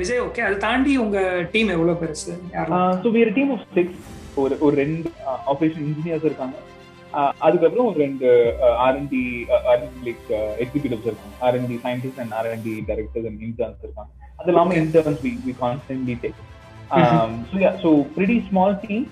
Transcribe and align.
Vijay 0.00 0.22
okay 0.26 0.44
அது 0.48 0.56
தாண்டி 0.66 0.92
உங்க 1.04 1.18
டீம் 1.54 1.72
எவ்வளவு 1.76 2.00
பெருசு 2.02 2.32
ஸோ 3.02 3.10
வேறு 3.18 3.32
டீம் 3.38 3.52
ஆஃப் 3.56 3.66
சிக்ஸ் 3.76 4.00
ஒரு 4.42 4.54
ஒரு 4.66 4.74
ரெண்டு 4.82 5.10
ஆப்ரேஷன் 5.52 5.84
இன்ஜினியர்ஸ் 5.88 6.26
இருக்காங்க. 6.28 6.56
அதுக்கப்புறம் 7.46 7.86
ஒரு 7.90 7.98
ரெண்டு 8.04 8.28
R and D 8.86 9.22
R and D 9.72 10.00
like 10.08 10.26
executives 10.62 11.06
இருக்காங்க. 11.10 11.36
R and D 11.46 11.76
scientist 11.84 12.20
and 12.22 12.34
R and D 12.40 12.74
directors 12.88 13.28
and 13.30 13.44
interns 13.46 13.84
இருக்காங்க. 13.86 14.10
அது 14.40 14.50
இல்லாமல் 14.52 14.78
interns 14.82 15.22
we 15.26 15.32
we 15.46 15.54
constantly 15.62 16.16
take 16.24 16.42
so 17.52 17.56
yeah 17.64 17.70
so 17.84 17.90
pretty 18.16 18.38
small 18.48 18.76
team 18.84 19.06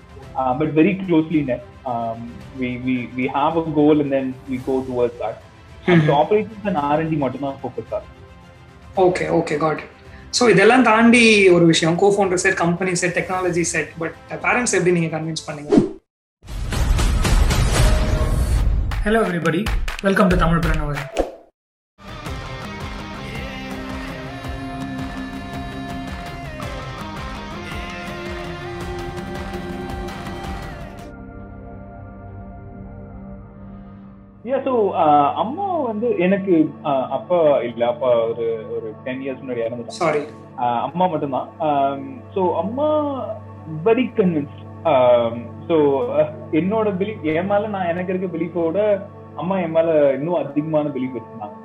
but 0.59 0.73
very 0.79 0.93
closely 1.01 1.41
knit 1.49 1.65
we 2.61 2.69
we 2.85 2.97
we 3.17 3.25
have 3.37 3.57
a 3.63 3.65
goal 3.79 3.99
and 4.03 4.15
then 4.17 4.31
we 4.51 4.59
go 4.69 4.75
towards 4.89 5.19
that 5.23 5.41
so 6.09 6.13
operations 6.21 6.67
and 6.71 6.81
R and D 6.89 7.19
மட்டும்தான் 7.25 7.59
focus 7.63 7.91
ஆகும். 7.97 8.13
Okay 9.07 9.25
okay 9.39 9.57
got 9.65 9.83
so 10.37 10.43
இதெல்லாம் 10.53 10.83
தாண்டி 10.83 11.21
ஒரு 11.55 11.65
விஷயம். 11.71 11.95
Cofounder 12.13 12.41
set 12.43 12.57
company 12.63 12.93
set 13.01 13.15
technology 13.17 13.63
set 13.73 13.91
but 14.01 14.15
parents 14.45 14.75
எப்படி 14.77 14.93
நீங்கள் 14.97 15.13
convince 15.15 15.45
பண்ணீங்க? 15.47 15.71
Hello 19.05 19.19
everybody 19.25 19.61
welcome 20.07 20.29
to 20.31 20.37
Tamil 20.43 20.61
Pranavar 20.65 21.01
yeah 34.45 34.57
so 34.65 34.73
அம்மா 35.41 35.67
வந்து 35.87 36.07
எனக்கு 36.25 36.55
uh, 36.89 37.03
அப்பா 37.17 37.37
இல்ல 37.67 37.83
அப்பா 37.93 38.09
ஒரு 38.31 38.45
ஒரு 38.75 38.87
டென் 39.05 39.21
இயர்ஸ் 39.23 39.41
முன்னாடி 39.41 39.63
இறந்துட்டாங்க. 39.63 40.01
சாரி 40.01 40.21
அம்மா 40.87 41.05
மட்டும்தான். 41.13 41.47
ஸோ 42.35 42.41
அம்மா 42.61 42.87
வெரி 43.87 44.05
கன்வின்ஸ் 44.19 44.57
ஸோ 45.69 45.77
என்னோட 46.59 46.89
பிலீஃப் 46.99 47.25
என் 47.33 47.49
மேல 47.53 47.71
நான் 47.75 47.91
எனக்கு 47.93 48.13
இருக்க 48.13 48.29
பிலீஃபோட 48.35 48.79
அம்மா 49.43 49.55
என் 49.63 49.75
மேல 49.77 49.89
இன்னும் 50.17 50.41
அதிகமான 50.43 50.91
பிலீஃப் 50.97 51.17
வச்சிருந்தாங்க. 51.17 51.57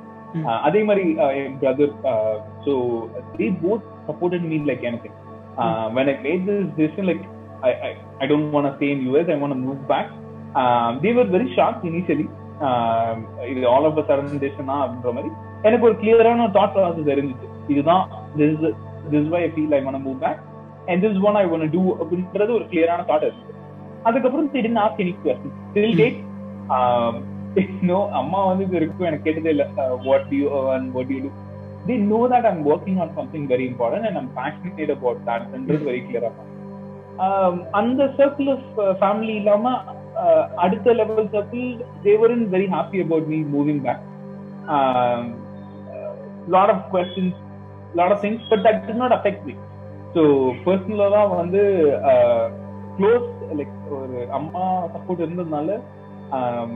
அதே 0.68 0.80
மாதிரி 0.88 1.04
என் 1.42 1.60
brother 1.62 1.94
so 2.66 2.72
they 3.36 3.48
both 3.64 3.86
supported 4.08 4.48
me. 4.52 4.58
Like 4.70 4.88
எனக்கு 4.92 5.10
when 5.98 6.12
I 6.12 6.16
made 6.26 6.44
this 6.50 6.66
decision 6.80 7.08
like 7.10 7.24
I 8.22 8.26
don't 8.32 8.52
want 8.56 8.74
stay 8.76 8.90
in 8.96 9.06
US 9.08 9.32
I 9.34 9.38
want 9.42 9.64
move 9.68 9.80
back 9.92 10.12
they 11.04 11.12
were 11.18 11.32
very 11.36 11.48
sharp 11.56 11.88
initially 11.90 12.28
இது 13.50 13.60
ஆல் 13.72 13.86
ஆஃப் 13.88 14.00
சடன் 14.08 14.42
டெசிஷனா 14.44 14.76
அப்படின்ற 14.84 15.12
மாதிரி 15.16 15.30
எனக்கு 15.68 15.86
ஒரு 15.88 15.96
கிளியரான 16.02 16.48
thought 16.56 16.74
process 16.76 17.12
இருந்துச்சு 17.14 17.48
இதுதான் 17.72 18.04
this 18.36 18.50
is 18.52 18.60
this 19.10 19.20
is 19.22 19.28
why 19.32 19.40
I 19.48 19.50
feel 19.50 19.74
I 19.78 19.82
want 19.86 19.96
to 19.98 20.04
move 20.08 20.18
back 20.20 20.38
and 20.88 21.02
this 21.02 21.12
is 21.14 21.20
what 21.24 21.36
I 21.42 21.46
want 21.52 21.64
to 21.66 21.70
do 21.78 21.84
அப்படின்றது 22.00 22.52
ஒரு 22.58 22.66
கிளியரான 22.72 23.04
தாட் 23.10 23.26
இருக்கு 23.28 23.56
அதுக்கப்புறம் 24.08 24.48
ask 24.84 24.98
any 25.04 25.14
questions 25.24 25.54
till 25.74 25.92
date 26.00 26.20
um, 26.76 27.14
no 27.82 27.98
அம்மா 28.20 28.40
வந்து 28.50 28.64
இது 28.66 28.76
இருக்கும் 28.76 29.08
எனக்கு 29.10 29.26
கேட்டதே 29.28 29.52
இல்ல 29.54 29.64
uh, 29.82 29.94
what 30.08 30.22
do 30.30 30.36
you 30.36 31.22
do 31.24 31.30
they 31.86 31.96
know 32.10 32.22
that 32.32 32.44
I'm 32.48 32.60
working 32.70 32.96
on 33.02 33.08
something 33.18 33.44
very 33.52 33.66
important 33.70 34.02
and 34.08 34.16
I'm 34.20 34.30
passionate 34.40 34.90
about 34.96 35.18
that 35.28 35.42
என்றது 35.58 35.84
very 35.90 36.02
clear 36.08 36.24
um, 37.26 37.54
அந்த 37.80 38.02
சர்க்கிள் 38.20 38.50
ஆஃப் 38.56 38.68
ஃபேமிலி 39.02 39.34
இல்லாம 39.40 39.72
uh, 39.72 39.99
அடுத்த 40.64 40.92
level 40.92 41.30
circle 41.34 42.48
very 42.54 42.68
happy 42.76 43.00
about 43.00 43.24
me 43.32 43.38
moving 43.56 43.80
back 43.86 44.00
um, 44.74 45.22
lot 46.48 46.70
of 46.74 46.78
questions 46.94 47.32
lot 47.94 48.12
of 48.14 48.18
things 48.20 48.40
but 48.50 48.62
that 48.66 48.86
did 48.86 48.98
not 49.04 49.12
affect 49.18 49.40
me 49.48 49.54
so 50.14 50.22
personal 50.66 51.02
தான் 51.16 51.34
வந்து 51.42 51.62
close 52.96 53.28
like 53.58 53.76
ஒரு 53.98 54.18
அம்மா 54.38 54.64
support 54.94 55.24
இருந்ததுனால 55.24 55.68
um, 56.38 56.72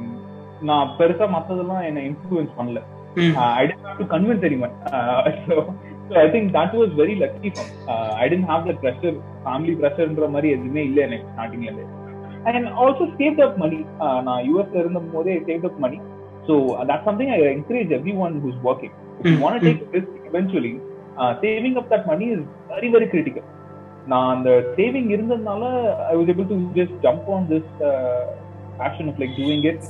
நான் 0.63 0.93
பெருசா 0.99 1.27
மத்ததெல்லாம் 1.37 1.87
என்ன 1.89 2.03
இன்ஃப்ளூயன்ஸ் 2.11 2.55
பண்ணல 2.59 2.81
I 3.61 3.65
didn't 3.67 3.85
have 3.87 4.01
to 4.03 4.07
convince 4.15 4.47
so 6.09 6.17
i 6.17 6.29
think 6.33 6.47
that 6.53 6.71
was 6.75 6.91
very 6.93 7.15
lucky 7.15 7.51
for 7.51 7.65
me 7.69 7.77
uh, 7.89 8.11
i 8.23 8.29
didn't 8.31 8.49
have 8.53 8.65
that 8.69 8.79
pressure 8.85 9.15
family 9.45 9.75
pressureன்ற 9.83 10.27
மாதிரி 10.35 10.49
எதுவுமே 10.57 10.83
இல்ல 10.89 11.01
எனக்கு 11.07 11.31
ஸ்டார்டிங்ல 11.33 11.71
இருந்து 11.71 12.04
and 12.50 12.68
also 12.82 13.04
saved 13.20 13.40
up 13.46 13.54
money 13.64 13.82
uh, 14.06 14.20
நான் 14.28 14.44
யூஎஸ்ல 14.50 14.80
இருந்த 14.84 15.02
போதே 15.16 15.36
saved 15.48 15.66
up 15.70 15.78
money 15.86 16.00
so 16.48 16.54
uh, 16.78 16.84
that's 16.90 17.06
something 17.10 17.30
i 17.38 17.42
encourage 17.58 17.92
everyone 18.00 18.36
who's 18.44 18.58
working 18.70 18.94
if 19.22 19.26
you 19.32 19.38
Mm, 19.38 19.42
want 19.44 19.56
to 19.58 19.64
take 19.68 19.80
a 19.86 19.90
risk 19.98 20.12
eventually 20.30 20.74
uh, 21.18 21.32
saving 21.44 21.76
up 21.82 21.88
that 21.94 22.04
money 22.12 22.30
is 22.38 22.44
very 22.74 22.90
very 22.96 23.08
critical 23.14 23.46
நான் 24.12 24.30
அந்த 24.36 24.52
saving 24.76 25.10
இருந்ததுனால 25.16 25.64
I 26.12 26.14
was 26.18 26.30
able 26.34 26.50
to 26.52 26.58
just 26.78 26.98
jump 27.06 27.28
on 27.36 27.48
this 27.54 27.70
passion 28.82 29.10
of 29.12 29.20
like 29.24 29.36
doing 29.42 29.66
it 29.72 29.82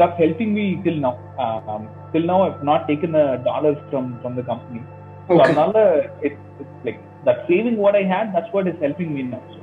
that's 0.00 0.18
helping 0.22 0.50
me 0.58 0.64
till 0.84 0.96
now 1.04 1.12
um, 1.44 1.82
till 2.12 2.24
now 2.30 2.38
i've 2.44 2.62
not 2.70 2.80
taken 2.90 3.10
a 3.22 3.26
dollars 3.50 3.78
from 3.90 4.04
from 4.22 4.32
the 4.38 4.44
company 4.50 4.80
so 5.28 5.34
okay 5.34 5.44
அதனால 5.46 5.74
it's, 6.26 6.40
it's 6.62 6.74
like 6.86 6.98
that 7.26 7.38
saving 7.50 7.76
what 7.84 7.94
i 8.00 8.04
had 8.14 8.26
that's 8.34 8.52
what 8.56 8.66
is 8.72 8.78
helping 8.86 9.10
me 9.16 9.22
now 9.34 9.42
so, 9.54 9.60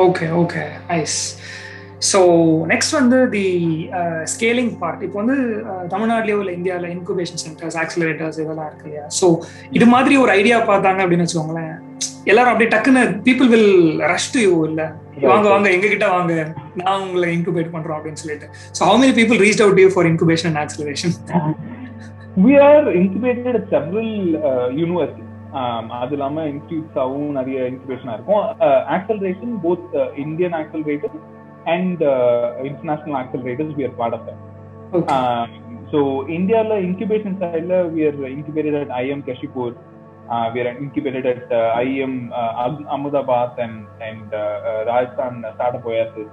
Okay 0.00 0.26
okay 0.42 0.62
nice 0.90 1.16
so 2.10 2.20
next 2.70 2.94
வந்து 2.98 3.18
the 3.34 3.44
scaling 4.32 4.70
part 4.80 5.02
இப்போ 5.06 5.18
வந்து 5.22 5.36
uh, 5.72 5.82
தமிழ்நாட்டிலேயோ 5.92 6.38
இல்லை 6.42 6.54
இந்தியாவில் 6.58 6.88
incubation 6.94 7.42
centres 7.42 7.76
ஆக்சிலரேட்டர்ஸ் 7.82 8.38
இதெல்லாம் 8.44 8.68
இருக்கு 8.70 8.86
இல்லையா? 8.88 9.04
So 9.18 9.26
இது 9.72 9.86
மாதிரி 9.94 10.14
ஒரு 10.22 10.32
ஐடியா 10.40 10.58
பார்த்தாங்க 10.70 11.02
அப்படின்னு 11.04 11.26
வச்சுக்கோங்களேன். 11.26 11.74
எல்லாரும் 12.30 12.52
அப்படியே 12.52 12.70
டக்குன்னு 12.74 13.02
people 13.28 13.50
will 13.54 13.70
rush 14.12 14.32
to 14.34 14.40
you 14.46 14.56
இல்ல. 14.70 14.82
வாங்க 15.30 15.46
வாங்க 15.54 15.68
எங்க 15.76 15.86
கிட்ட 15.94 16.08
வாங்க. 16.16 16.34
நான் 16.80 17.04
உங்களை 17.06 17.28
இன்குபேட் 17.36 17.72
பண்றோம் 17.76 17.98
அப்படின்னு 17.98 18.22
சொல்லிட்டு. 18.24 18.48
So 18.78 18.82
how 18.88 19.00
many 19.02 19.14
people 19.20 19.40
reach 19.46 19.62
out 19.66 19.82
you 19.84 19.90
for 19.96 20.08
incubation 20.12 20.50
and 20.52 20.62
acceleration 20.64 21.14
we 22.36 22.52
are 22.56 22.92
incubated 23.00 23.54
at 23.58 23.64
several 23.68 24.10
uh, 24.36 24.68
universities. 24.84 25.31
அது 25.88 26.12
இல்லாம 26.12 26.44
இன்ஸ்டியூட்ஸாவும் 26.46 27.30
நிறைய 27.30 27.60
இன்குபேஷனா 27.62 28.12
இருக்கும் 28.12 28.44
acceleration 28.88 29.54
both 29.62 30.16
Indian 30.16 30.52
accelerator 30.52 31.16
and 31.64 32.02
international 32.62 33.18
accelerators 33.22 33.76
we 33.76 33.84
are 33.84 33.90
part 33.90 34.14
of 34.14 34.26
that 34.26 34.38
okay 34.92 35.14
Um, 35.14 35.50
so 35.90 36.26
India 36.28 36.60
incubation 36.74 37.38
side 37.40 37.66
we 37.94 38.06
are 38.06 38.26
incubated 38.26 38.74
at 38.74 39.04
IM 39.04 39.22
Kashipur. 39.22 39.74
Uh, 40.30 40.50
we 40.54 40.60
are 40.60 40.78
incubated 40.78 41.26
at 41.26 41.52
uh, 41.52 41.80
IM 41.80 42.32
uh, 42.32 42.52
Ahmed- 42.56 42.86
Ahmedabad 42.86 43.58
and 43.58 43.86
and 44.00 44.34
uh, 44.34 44.38
uh, 44.38 44.84
Rajasthan 44.86 45.44
uh, 45.44 45.54
startup 45.54 45.84
Oasis. 45.86 46.28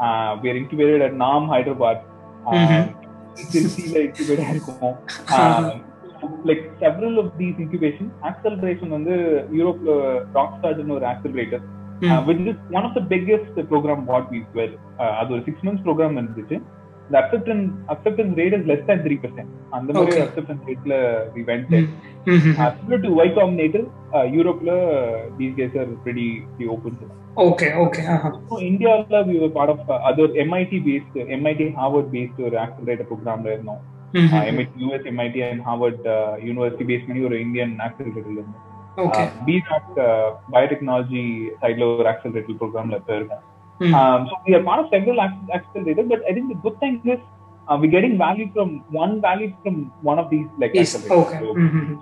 Uh, 0.00 0.36
we 0.42 0.50
are 0.50 0.56
incubated 0.56 1.02
at 1.02 1.14
Nam 1.14 1.48
Hyderabad. 1.48 1.98
Mhm. 2.50 2.82
திருச்சியில 3.52 3.96
Um, 6.40 6.46
like 6.46 6.62
several 6.80 7.18
of 7.18 7.28
these 7.38 7.56
incubation 7.58 8.06
acceleration 8.30 8.88
வந்து 8.96 9.14
யூரோப்ல 9.58 9.92
ராக்ஸ்டார்ட்னு 10.38 10.96
ஒரு 10.98 11.06
accelerator 11.12 11.60
uh, 12.10 12.20
which 12.26 12.42
is 12.52 12.58
one 12.78 12.84
of 12.88 12.92
the 12.94 13.04
biggest 13.14 13.54
program 13.70 14.06
what 14.06 14.26
we 14.34 14.40
were 14.58 14.72
uh, 15.02 15.12
அது 15.20 15.32
ஒரு 15.34 15.42
six 15.48 15.64
months 15.68 15.84
program 15.88 16.16
இருந்துச்சு 16.18 16.58
the 17.12 17.18
acceptance 17.22 17.64
acceptance 17.92 18.32
rate 18.40 18.54
is 18.58 18.64
less 18.70 18.82
than 18.88 18.98
3% 19.06 19.46
அந்த 19.76 19.92
மாதிரி 19.92 20.20
went 21.50 21.66
there 21.72 21.86
uh, 22.62 22.70
similar 22.78 23.00
to 23.04 23.10
Y 23.24 23.28
Combinator 23.38 23.82
uh, 24.16 24.26
யூரோப்ல 24.36 24.72
these 25.38 25.54
guys 25.60 25.74
are 25.82 25.88
pretty, 26.04 26.28
pretty 26.52 26.70
open 26.76 26.94
to 27.00 27.04
that. 27.08 27.16
Okay 27.48 27.68
okay 27.84 28.02
So 28.48 28.56
இந்தியால 28.70 29.22
we 29.30 29.36
were 29.42 29.52
part 29.58 29.70
of 29.74 29.80
uh, 29.88 29.98
other 30.10 30.26
MIT 30.48 30.72
based 30.88 31.16
MIT 31.40 31.70
Harvard 31.80 32.08
based 32.16 32.40
ஒரு 32.48 32.56
accelerator 32.64 33.06
programல 33.12 33.52
இருந்தோம் 33.56 33.82
uh, 34.35 34.43
MIT 34.53 34.71
US 34.87 35.03
MIT 35.13 35.35
and 35.43 35.61
Harvard 35.61 36.01
uh, 36.07 36.33
University 36.51 36.85
based 36.91 37.07
பண்ணி 37.07 37.23
ஒரு 37.29 37.37
Indian 37.45 37.73
accelerator 37.85 38.23
இருந்தோம் 38.27 38.61
okay 39.05 39.23
பிசாட் 39.47 39.97
biotechnology 40.53 41.23
சைட்ல 41.61 41.85
ஒரு 41.93 42.09
accelerator 42.13 42.55
programல 42.61 43.01
இப்ப 43.01 43.19
இருக்கேன் 43.19 43.43
Um, 43.79 44.19
so 44.27 44.35
we 44.45 44.53
are 44.55 44.63
part 44.63 44.79
of 44.81 44.85
several 44.89 45.17
ac- 45.19 45.49
accelerators, 45.53 46.07
but 46.07 46.21
I 46.29 46.33
think 46.35 46.45
the 46.47 46.59
good 46.65 46.77
thing 46.79 46.93
is 47.05 47.19
uh, 47.67 47.75
we're 47.81 47.93
getting 47.95 48.17
value 48.17 48.49
from 48.53 48.69
one 48.95 49.19
value 49.21 49.49
from 49.63 49.75
one 50.01 50.19
of 50.21 50.29
these 50.29 50.47
like 50.61 50.75
accelerators. 50.75 51.17
Okay 51.17 51.39
So, 51.41 51.49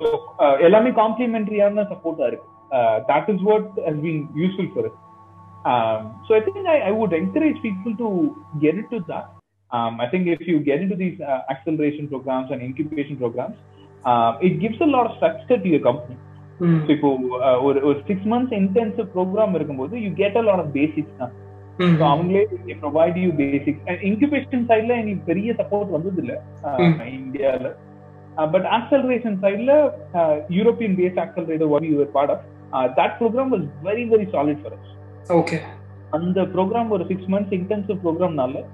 so 0.01 0.09
uh, 0.44 0.56
எல்லாமே 0.68 0.91
காம்ப்ளிமெண்டரியான 1.00 1.85
சப்போர்ட்டா 1.94 2.27
இருக்கு 2.31 2.50
that 3.09 3.31
is 3.33 3.44
what 3.50 3.71
has 3.88 4.00
been 4.06 4.21
useful 4.41 4.69
for 4.75 4.91
um, 5.65 6.00
so 6.25 6.35
I 6.35 6.41
think 6.41 6.68
I, 6.68 6.80
I 6.81 6.91
would 6.91 7.13
encourage 7.13 7.62
people 7.62 7.94
to 7.95 8.07
get 8.59 8.75
into 8.75 9.00
that. 9.12 9.27
Um, 9.70 10.00
I 10.00 10.09
think 10.09 10.26
if 10.29 10.41
you 10.43 10.61
get 10.61 10.81
into 10.81 10.97
these 10.97 11.20
uh, 11.23 11.41
acceleration 11.50 12.09
programs 12.09 12.50
and 12.50 12.62
incubation 12.62 13.17
programs, 13.17 13.56
uh, 14.05 14.38
it 14.41 14.61
gives 14.61 14.81
a 14.81 14.87
lot 14.87 15.06
of 15.06 15.17
structure 15.17 15.59
to 15.59 15.69
your 15.69 15.81
company. 15.81 16.17
So 16.61 16.93
இப்போ 16.94 17.09
uh, 17.38 17.56
ஒரு 17.67 17.79
ஒரு 17.88 17.99
six 18.09 18.29
months 18.32 18.55
intensive 18.61 19.09
program 19.17 19.53
இருக்கும்போது 19.59 19.94
you 20.05 20.11
get 20.20 20.38
a 20.41 20.44
lot 20.47 20.62
of 20.65 20.73
basics 20.79 21.19
தான். 21.20 21.35
So 21.99 22.05
அவங்களே 22.12 22.43
provide 22.85 23.19
you 23.25 23.29
basics 23.43 24.03
incubation 24.11 24.65
சைட்ல 24.70 24.97
எங்களுக்கு 25.00 25.29
பெரிய 25.32 25.53
support 25.61 25.93
வந்தது 25.97 26.20
இல்ல 26.25 26.35
ம். 26.87 26.97
இந்தியால. 27.19 27.69
பட் 28.55 28.67
ஆக்சலரேஷன் 28.79 29.38
சைட்ல 29.44 29.73
European 30.56 30.97
based 31.00 31.20
accelerator 31.26 31.70
one 31.76 31.87
you 31.91 32.06
part 32.17 32.32
of 32.35 32.44
that 32.99 33.15
programme 33.20 33.53
was 33.55 33.69
very 33.88 34.06
very 34.15 34.26
solid 34.35 34.61
for 34.65 34.76
us 34.79 34.91
okay 35.41 35.59
அந்த 36.19 36.41
ப்ரோக்ராம் 36.56 36.91
ஒரு 36.97 37.06
six 37.12 37.31
months 37.35 37.55
intensive 37.61 37.99
ப்ரோக்ராம்னால 38.05 38.65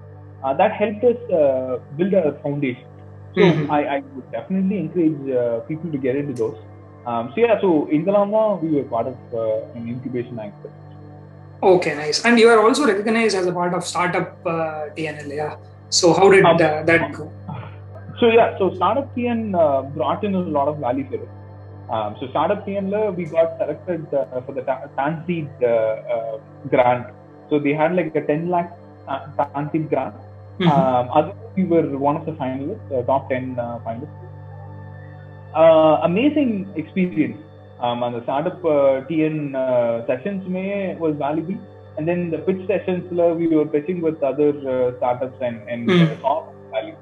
Uh, 0.45 0.53
that 0.53 0.73
helped 0.73 1.03
us 1.03 1.17
uh, 1.33 1.79
build 1.97 2.13
a 2.13 2.39
foundation. 2.43 2.85
So 3.35 3.41
mm-hmm. 3.41 3.71
I, 3.71 3.97
I, 3.97 4.01
would 4.15 4.31
definitely 4.31 4.79
encourage 4.79 5.31
uh, 5.31 5.61
people 5.61 5.91
to 5.91 5.97
get 5.97 6.17
into 6.17 6.35
those. 6.35 6.59
Um, 7.07 7.33
so 7.35 7.41
yeah, 7.41 7.59
so 7.61 7.89
in 7.89 8.05
the 8.05 8.13
long 8.13 8.31
run, 8.31 8.61
we 8.61 8.77
were 8.77 8.85
part 8.85 9.07
of 9.07 9.17
an 9.75 9.89
incubation 9.89 10.39
anchor. 10.39 10.71
Okay, 11.63 11.95
nice. 11.95 12.25
And 12.27 12.39
you 12.39 12.49
are 12.49 12.61
also 12.61 12.87
recognized 12.87 13.35
as 13.35 13.47
a 13.47 13.53
part 13.53 13.73
of 13.73 13.85
startup 13.85 14.39
uh, 14.45 14.91
TNL, 14.97 15.35
yeah. 15.35 15.57
So 15.89 16.13
how 16.13 16.31
did 16.31 16.45
that 16.45 17.13
go? 17.13 17.33
So 18.21 18.29
yeah, 18.29 18.57
so 18.59 18.75
startup 18.75 19.17
TN 19.17 19.59
uh, 19.59 19.83
brought 19.97 20.25
in 20.25 20.35
a 20.35 20.41
lot 20.41 20.69
of 20.69 20.79
value 20.79 21.09
for 21.09 21.23
us. 21.23 21.29
Um, 21.91 22.17
so 22.21 22.29
startup 22.29 22.67
TNL, 22.67 23.17
we 23.17 23.25
got 23.25 23.57
selected 23.59 24.13
uh, 24.13 24.43
for 24.43 24.53
the 24.53 24.61
Tanseed 24.99 25.49
grant. 26.69 27.07
So 27.49 27.59
they 27.59 27.73
had 27.73 27.97
like 27.97 28.15
a 28.15 28.21
10 28.21 28.51
lakh 28.51 28.71
Tanseed 29.09 29.89
grant. 29.89 30.15
Mhm. 30.59 30.71
Um, 30.71 31.09
other 31.13 31.33
we 31.57 31.65
were 31.65 31.87
one 31.99 32.17
of 32.17 32.25
the 32.27 32.33
finalists, 32.33 32.93
uh, 32.93 33.03
top 33.03 33.29
10 33.31 33.59
uh, 33.59 33.79
finalists. 33.87 34.21
Uh, 35.55 36.01
amazing 36.03 36.69
experience. 36.77 37.39
Um, 37.81 38.03
and 38.03 38.15
the 38.17 38.23
startup 38.23 38.65
uh, 38.65 39.03
TN 39.09 39.55
uh, 39.55 40.07
sessions 40.07 40.47
may 40.49 40.95
was 40.97 41.17
valuable. 41.17 41.57
And 41.97 42.09
then 42.09 42.31
the 42.31 42.39
pitch 42.39 42.67
sessions, 42.67 43.05
we 43.11 43.47
were 43.49 43.67
pitching 43.67 44.01
with 44.01 44.21
other 44.23 44.51
uh, 44.69 44.97
startups 44.99 45.39
and, 45.41 45.61
and 45.69 45.89
Mm. 45.89 46.03
uh, 46.11 46.21
saw 46.21 46.45
value. 46.73 46.97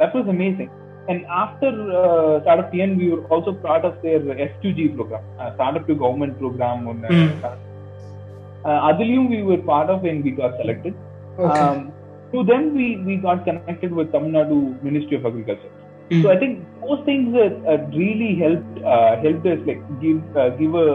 That 0.00 0.14
was 0.14 0.26
amazing. 0.28 0.70
And 1.08 1.24
after 1.26 1.68
uh, 1.68 2.40
Startup 2.42 2.70
TN, 2.72 2.96
we 2.98 3.10
were 3.10 3.22
also 3.28 3.52
part 3.52 3.84
of 3.84 4.00
their 4.02 4.20
S2G 4.20 4.94
program, 4.94 5.22
uh, 5.38 5.54
Startup 5.54 5.86
to 5.86 5.94
Government 5.94 6.38
program. 6.38 6.86
On, 6.88 7.04
uh, 7.04 7.08
Mm. 7.08 7.44
uh, 7.44 8.88
Adilium, 8.88 9.28
we 9.30 9.42
were 9.42 9.58
part 9.58 9.88
of 9.90 10.04
and 10.04 10.22
we 10.24 10.30
got 10.30 10.56
selected. 10.60 10.94
Okay. 11.38 11.60
Um, 11.60 11.92
through 12.30 12.44
them, 12.44 12.74
we, 12.74 12.96
we 13.06 13.16
got 13.16 13.44
connected 13.44 13.92
with 13.92 14.12
Tamil 14.12 14.30
Nadu 14.30 14.82
Ministry 14.82 15.16
of 15.16 15.26
Agriculture. 15.26 15.70
Mm. 16.10 16.22
So 16.22 16.30
I 16.30 16.38
think 16.38 16.64
those 16.82 17.04
things 17.04 17.34
uh, 17.34 17.48
uh, 17.70 17.78
really 17.94 18.34
helped 18.42 18.84
uh, 18.84 19.16
helped 19.24 19.46
us 19.46 19.60
like 19.66 19.82
give 20.00 20.20
uh, 20.36 20.50
give 20.60 20.74
a, 20.74 20.88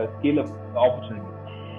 a 0.00 0.02
scale 0.18 0.40
up 0.40 0.50
opportunity. 0.76 1.32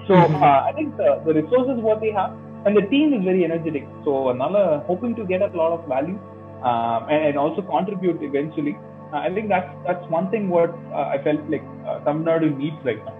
So 0.08 0.14
Mhm. 0.14 0.42
uh, 0.42 0.60
I 0.68 0.72
think 0.72 0.96
the, 0.96 1.20
the 1.26 1.34
resources 1.40 1.80
what 1.86 2.00
they 2.00 2.12
have 2.18 2.32
and 2.66 2.76
the 2.76 2.82
team 2.92 3.14
is 3.16 3.22
very 3.24 3.44
energetic. 3.44 3.86
So 4.04 4.30
another 4.30 4.82
hoping 4.86 5.14
to 5.16 5.24
get 5.24 5.42
a 5.42 5.50
lot 5.62 5.72
of 5.78 5.86
value 5.88 6.18
um, 6.62 7.08
and, 7.08 7.20
and 7.28 7.38
also 7.38 7.62
contribute 7.62 8.22
eventually. 8.22 8.76
Uh, 9.12 9.18
I 9.18 9.30
think 9.34 9.48
that's 9.48 9.70
that's 9.86 10.04
one 10.10 10.30
thing 10.30 10.48
what 10.48 10.70
uh, 10.92 11.14
I 11.14 11.22
felt 11.22 11.40
like 11.48 11.64
uh, 11.86 11.98
Tamil 12.04 12.24
Nadu 12.30 12.56
needs 12.56 12.76
right 12.84 13.04
now. 13.04 13.14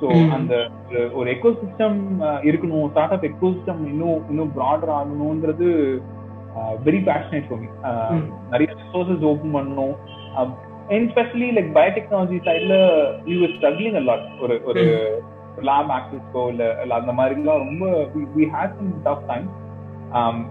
So 0.00 0.08
Mhm. 0.10 0.30
அந்த 0.30 0.54
ஒரு- 0.90 1.12
ஒரு 1.12 1.30
ecosystem 1.30 1.96
இருக்கணும் 2.42 2.90
start 2.90 3.12
up 3.12 3.24
ecosystem 3.24 3.86
இன்னும் 3.86 4.22
இன்னும் 4.30 4.52
broader 4.56 4.92
ஆகணுன்றது 4.94 5.68
very 6.84 7.00
passionate 7.04 7.48
for 7.48 7.60
me. 7.60 7.68
நிறைய 8.50 8.74
resources 8.76 9.22
open 9.22 9.54
பண்ணணும். 9.54 9.94
Especially 10.88 11.48
like 11.50 11.70
biotechnology 11.74 12.38
சைட்ல 12.46 12.76
யூ 13.24 13.40
வர் 13.40 13.50
ஸ்ட்ரகிளிங் 13.50 13.96
அலாட் 13.96 14.40
ஒரு 14.40 14.60
ஒரு 14.64 14.84
லேப் 15.62 15.90
ஆக்சஸ்க்கோ 15.90 16.48
இல்ல 16.48 16.64
அந்த 16.94 17.12
மாதிரிலாம் 17.12 17.62
ரொம்ப 17.64 17.86
we 18.36 18.46
had 18.52 18.76
some 18.76 18.92
tough 19.02 19.26
time 19.26 19.46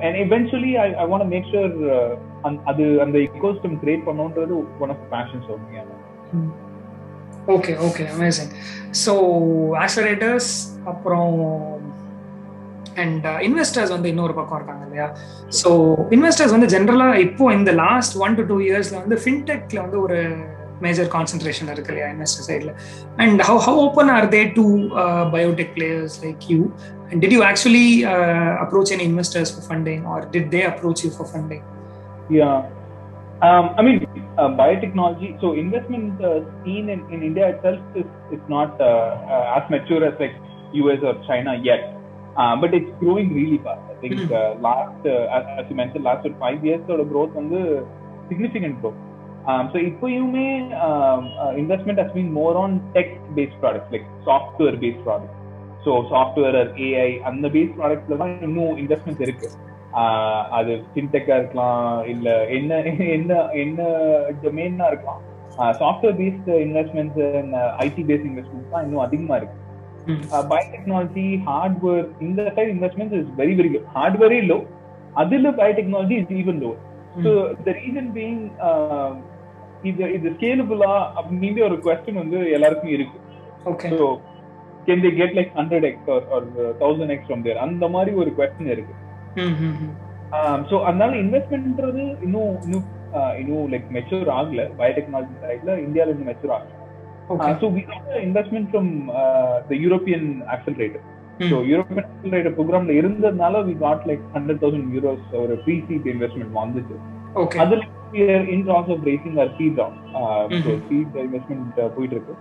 and 0.01 0.15
eventually 0.15 0.73
I 0.77 0.95
I 0.95 1.07
want 1.11 1.27
make 1.27 1.49
sure 1.51 1.75
அது 2.63 3.01
அந்த 3.01 3.17
ecosystem 3.19 3.79
create 3.83 4.07
பண்ணணுன்றது 4.07 4.55
one 4.79 4.89
of 4.89 5.05
passions 5.11 5.49
of 5.49 5.65
me 5.67 5.77
okay 7.47 7.73
okay 7.79 8.03
amazing 8.15 8.51
so 9.03 9.13
accelerators 9.83 10.51
அப்புறம் 10.85 11.33
அண்ட் 12.97 13.25
இன்வெஸ்டர்ஸ் 13.41 13.91
வந்து 13.91 14.09
இன்னொரு 14.09 14.33
பக்கம் 14.33 14.57
இருக்காங்க 14.57 14.83
இல்லையா? 14.85 15.07
ஸோ 15.59 15.69
இன்வெஸ்டர்ஸ் 16.09 16.51
வந்து 16.51 16.67
ஜென்ரலாக 16.67 17.19
இப்போ 17.19 17.53
இந்த 17.53 17.71
லாஸ்ட் 17.83 18.15
ஒன் 18.17 18.35
டு 18.35 18.45
டூ 18.47 18.57
இயர்ஸ்ல 18.61 18.97
வந்து 19.01 19.17
ஃபின்டெக்ல 19.23 19.79
வந்து 19.81 19.99
ஒரு 20.01 20.19
மேஜர் 20.81 21.09
கான்சென்ட்ரேஷன் 21.15 21.71
இருக்கு 21.73 21.91
இல்லையா 21.93 22.09
இன்வெஸ்டர் 22.13 22.47
சைடில் 22.47 22.71
and 23.17 23.41
how 23.41 23.59
how 23.59 23.79
open 23.85 24.11
are 24.15 24.27
they 24.29 24.41
to 24.57 24.65
biotech 25.33 25.73
players 25.77 26.17
like 26.23 26.45
you 26.49 26.59
and 27.09 27.21
did 27.23 27.35
you 27.37 27.41
actually 27.43 27.87
approach 28.63 28.93
any 28.97 29.05
investors 29.11 29.53
for 29.55 29.67
funding 29.67 30.03
or 30.05 30.25
did 30.31 30.49
they 30.49 30.61
approach 30.71 31.03
you 31.05 31.11
for 31.17 31.29
funding 31.31 31.65
yeah 32.33 32.51
I 33.77 33.83
mean 33.83 33.99
uh, 34.38 34.48
biotechnology. 34.48 35.40
So 35.40 35.52
investment 35.52 36.22
uh, 36.22 36.40
scene 36.62 36.88
in, 36.88 37.00
in 37.10 37.22
India 37.22 37.48
itself 37.48 37.80
is, 37.94 38.06
is 38.32 38.40
not 38.48 38.80
uh, 38.80 38.84
uh, 38.84 39.58
as 39.58 39.70
mature 39.70 40.04
as 40.04 40.14
like 40.20 40.36
US 40.72 41.00
or 41.02 41.14
China 41.26 41.60
yet, 41.62 41.96
uh, 42.36 42.56
but 42.56 42.74
it's 42.74 42.90
growing 43.00 43.34
really 43.34 43.58
fast. 43.58 43.80
I 43.90 44.00
think 44.00 44.14
Mhm. 44.14 44.32
uh, 44.32 44.60
last, 44.60 45.06
uh, 45.06 45.36
as, 45.36 45.44
as 45.58 45.66
you 45.70 45.76
mentioned, 45.76 46.04
last 46.04 46.26
uh, 46.26 46.30
five 46.38 46.64
years 46.64 46.80
sort 46.86 47.00
of 47.00 47.08
growth 47.08 47.36
on 47.36 47.50
the 47.50 47.84
significant 48.28 48.80
growth. 48.80 49.00
Um, 49.46 49.70
so 49.72 49.78
இப்போயுமே 49.78 50.48
um, 50.86 51.30
uh, 51.42 51.52
investment 51.54 51.98
has 51.98 52.10
been 52.12 52.32
more 52.32 52.56
on 52.56 52.80
tech-based 52.94 53.56
products, 53.60 53.92
like 53.92 54.06
software-based 54.24 55.02
products. 55.04 55.34
So 55.84 56.06
software 56.08 56.54
or 56.56 56.78
AI 56.78 57.20
அந்த 57.24 57.48
based 57.48 57.74
productsல 57.78 58.16
தான் 58.16 58.40
இன்னும் 58.40 58.78
investments 58.78 59.20
இருக்கு. 59.20 59.48
அது 60.57 60.71
ஃபின்டெக்கா 60.91 61.35
இருக்கலாம் 61.39 61.85
இல்ல 62.13 62.27
என்ன 62.57 62.81
என்ன 63.15 63.39
என்ன 63.63 63.79
டொமைனா 64.43 64.87
இருக்கலாம். 64.91 65.21
Software 65.79 66.17
based 66.19 66.49
investments 66.65 67.21
IT 67.85 68.03
based 68.09 68.27
investments 68.31 68.73
தான் 68.73 68.85
இன்னும் 68.85 69.05
அதிகமா 69.07 69.37
இருக்கு. 69.39 69.57
பயோடெக்னாலஜி 70.51 71.25
ஹார்ட்வேர் 71.47 72.05
இந்த 72.27 72.41
side 72.57 72.69
investments 72.75 73.17
is 73.21 73.31
very 73.41 73.55
very 73.59 73.71
low 73.75 73.81
ஹார்ட்வேரே 73.97 74.39
low 74.51 74.59
அதுல 75.23 75.51
biotechnology 75.59 76.15
is 76.21 76.33
even 76.41 76.61
low 76.65 76.71
so 77.25 77.31
the 77.65 77.75
reason 77.81 78.09
being 78.17 78.41
இது 79.89 80.07
இது 80.15 80.27
ஸ்கேலபிளா 80.37 80.93
அப்படின்னு 81.19 81.61
ஒரு 81.67 81.77
கொஸ்டின் 81.85 82.21
வந்து 82.23 82.39
எல்லாருக்கும் 82.55 82.95
இருக்கு. 82.95 83.17
So 83.91 84.07
can 84.87 85.03
they 85.05 85.11
get 85.19 85.35
like 85.37 85.53
hundred 85.59 85.85
X 85.89 86.09
or 86.35 86.47
thousand 86.81 87.13
X 87.15 87.27
from 87.29 87.43
there 87.47 87.63
அந்த 87.67 87.87
மாதிரி 87.95 88.11
ஒரு 88.23 88.31
கொஸ்டின் 88.39 88.73
இருக்கு. 88.75 88.95
ஸோ 90.69 90.75
அதனால 90.85 91.11
இன்வெஸ்ட்மெண்ட்ன்றது 91.17 92.03
இன்னும் 92.25 92.55
இன்னும் 92.65 92.87
ஆஹ் 93.13 93.35
இன்னும் 93.39 93.67
லைக் 93.71 93.87
மெச்சூர் 93.95 94.29
ஆகல. 94.35 94.63
பயோடெக்னாலஜி 94.79 95.35
சைட்ல 95.43 95.77
இந்தியாவில் 95.85 96.13
இன்னும் 96.13 96.29
மெச்சூர் 96.31 96.53
ஆகல. 96.55 96.73
So 97.61 97.67
we 97.75 97.81
investment 98.23 98.69
from 98.71 98.91
the 99.67 99.77
European 99.83 100.27
accelerator 100.55 101.05
so 101.43 101.57
European 101.69 102.05
accelerator 102.05 102.55
ப்ரோக்ராம்ல 102.55 102.93
இருந்ததுனால 102.99 103.61
we 103.67 103.75
got 103.83 104.05
like 104.09 104.23
hundred 104.35 104.61
thousand 104.63 104.89
euros 104.95 105.27
ஒரு 105.41 105.55
ப்ரீ 105.65 105.75
சீட் 105.87 106.07
இன்வெஸ்ட்மெண்ட் 106.13 106.55
வந்துச்சு 106.59 106.97
அதுல 107.59 107.81
in 108.53 108.63
process 108.67 108.93
of 108.95 109.05
raising 109.09 109.37
our 109.43 109.51
seed 109.57 109.79
round 109.79 109.99
so 110.65 110.73
seed 110.87 111.15
investment 111.25 111.65
போயிட்டு 111.95 112.15
இருக்கு 112.17 112.35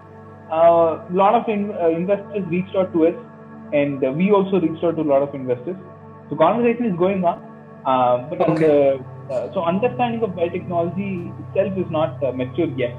lot 1.21 1.37
of 1.40 1.50
investors 1.97 2.49
reach 2.54 2.75
out 2.76 2.92
to 2.95 3.02
us 3.09 3.23
and 3.75 4.04
we 4.18 4.28
also 4.37 4.61
reach 4.66 4.85
out 4.85 5.00
to 5.00 5.07
lot 5.12 5.26
of 5.28 5.37
investors 5.40 5.83
so 6.28 6.37
conversation 6.44 6.88
is 6.90 7.00
going 7.04 7.25
on 7.30 7.40
but 8.30 8.42
அந்த 8.49 8.66
so 9.54 9.61
understanding 9.70 10.25
of 10.28 10.37
biotechnology 10.38 11.08
self 11.56 11.78
is 11.82 11.92
not 11.99 12.23
mature 12.42 12.73
yet 12.87 12.99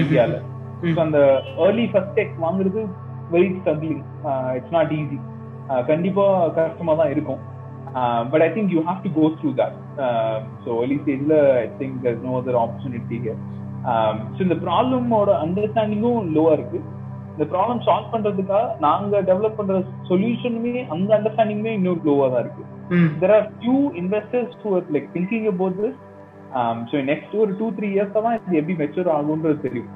இந்தியாவில் 0.00 0.38
so 0.96 1.00
அந்த 1.06 1.20
early 1.66 1.86
first 1.92 2.14
tech 2.20 2.36
வாங்குறது 2.46 2.82
very 3.34 3.50
struggling 3.58 4.02
it's 4.58 4.74
not 4.78 4.92
easy 5.00 5.18
கண்டிப்பா 5.90 6.24
கஷ்டமா 6.56 6.94
தான் 7.00 7.12
இருக்கும். 7.12 7.40
But 8.32 8.42
I 8.46 8.48
think 8.56 8.72
you 8.74 8.80
have 8.88 8.98
to 9.04 9.10
go 9.18 9.24
through 9.38 9.50
that 9.60 9.76
so 10.64 10.70
early 10.82 10.98
ஸ்டேஜ்ல 11.02 11.36
I 11.60 11.66
think 11.80 11.96
there 12.04 12.18
no 12.26 12.32
other 12.40 12.58
opportunity 12.62 13.18
here 13.24 13.40
so 14.34 14.40
இந்த 14.46 14.56
ப்ராப்ளமோட 14.66 15.30
அண்டர்ஸ்டாண்டிங்கும் 15.44 16.20
லோவா 16.36 16.52
இருக்கு. 16.58 16.78
இந்த 17.34 17.44
ப்ராப்ளம் 17.52 17.80
சால்வ் 17.86 18.12
பண்றதுக்காக 18.14 18.66
நாங்க 18.86 19.20
டெவலப் 19.28 19.56
பண்ற 19.58 19.76
சொல்யூஷனுமே 20.10 20.74
அந்த 20.94 21.10
அண்டர்ஸ்டாண்டிங்குமே 21.16 21.72
இன்னும் 21.78 22.02
லோவா 22.08 22.26
தான் 22.34 22.42
இருக்கு. 22.44 22.64
There 23.22 23.34
are 23.36 23.46
few 23.54 23.76
investors 24.00 24.54
who 24.64 24.72
are 24.78 24.90
like 24.96 25.08
thinking 25.16 25.46
about 25.52 25.78
this 25.82 25.98
so 26.90 27.04
next 27.12 27.34
ஒரு 27.44 27.52
டூ 27.60 27.68
த்ரீ 27.78 27.88
இயர்ஸ் 27.96 28.14
தான் 28.26 28.36
இது 28.38 28.60
எப்படி 28.62 28.76
மெச்சூர் 28.82 29.10
ஆகுன்றது 29.16 29.58
தெரியும். 29.66 29.90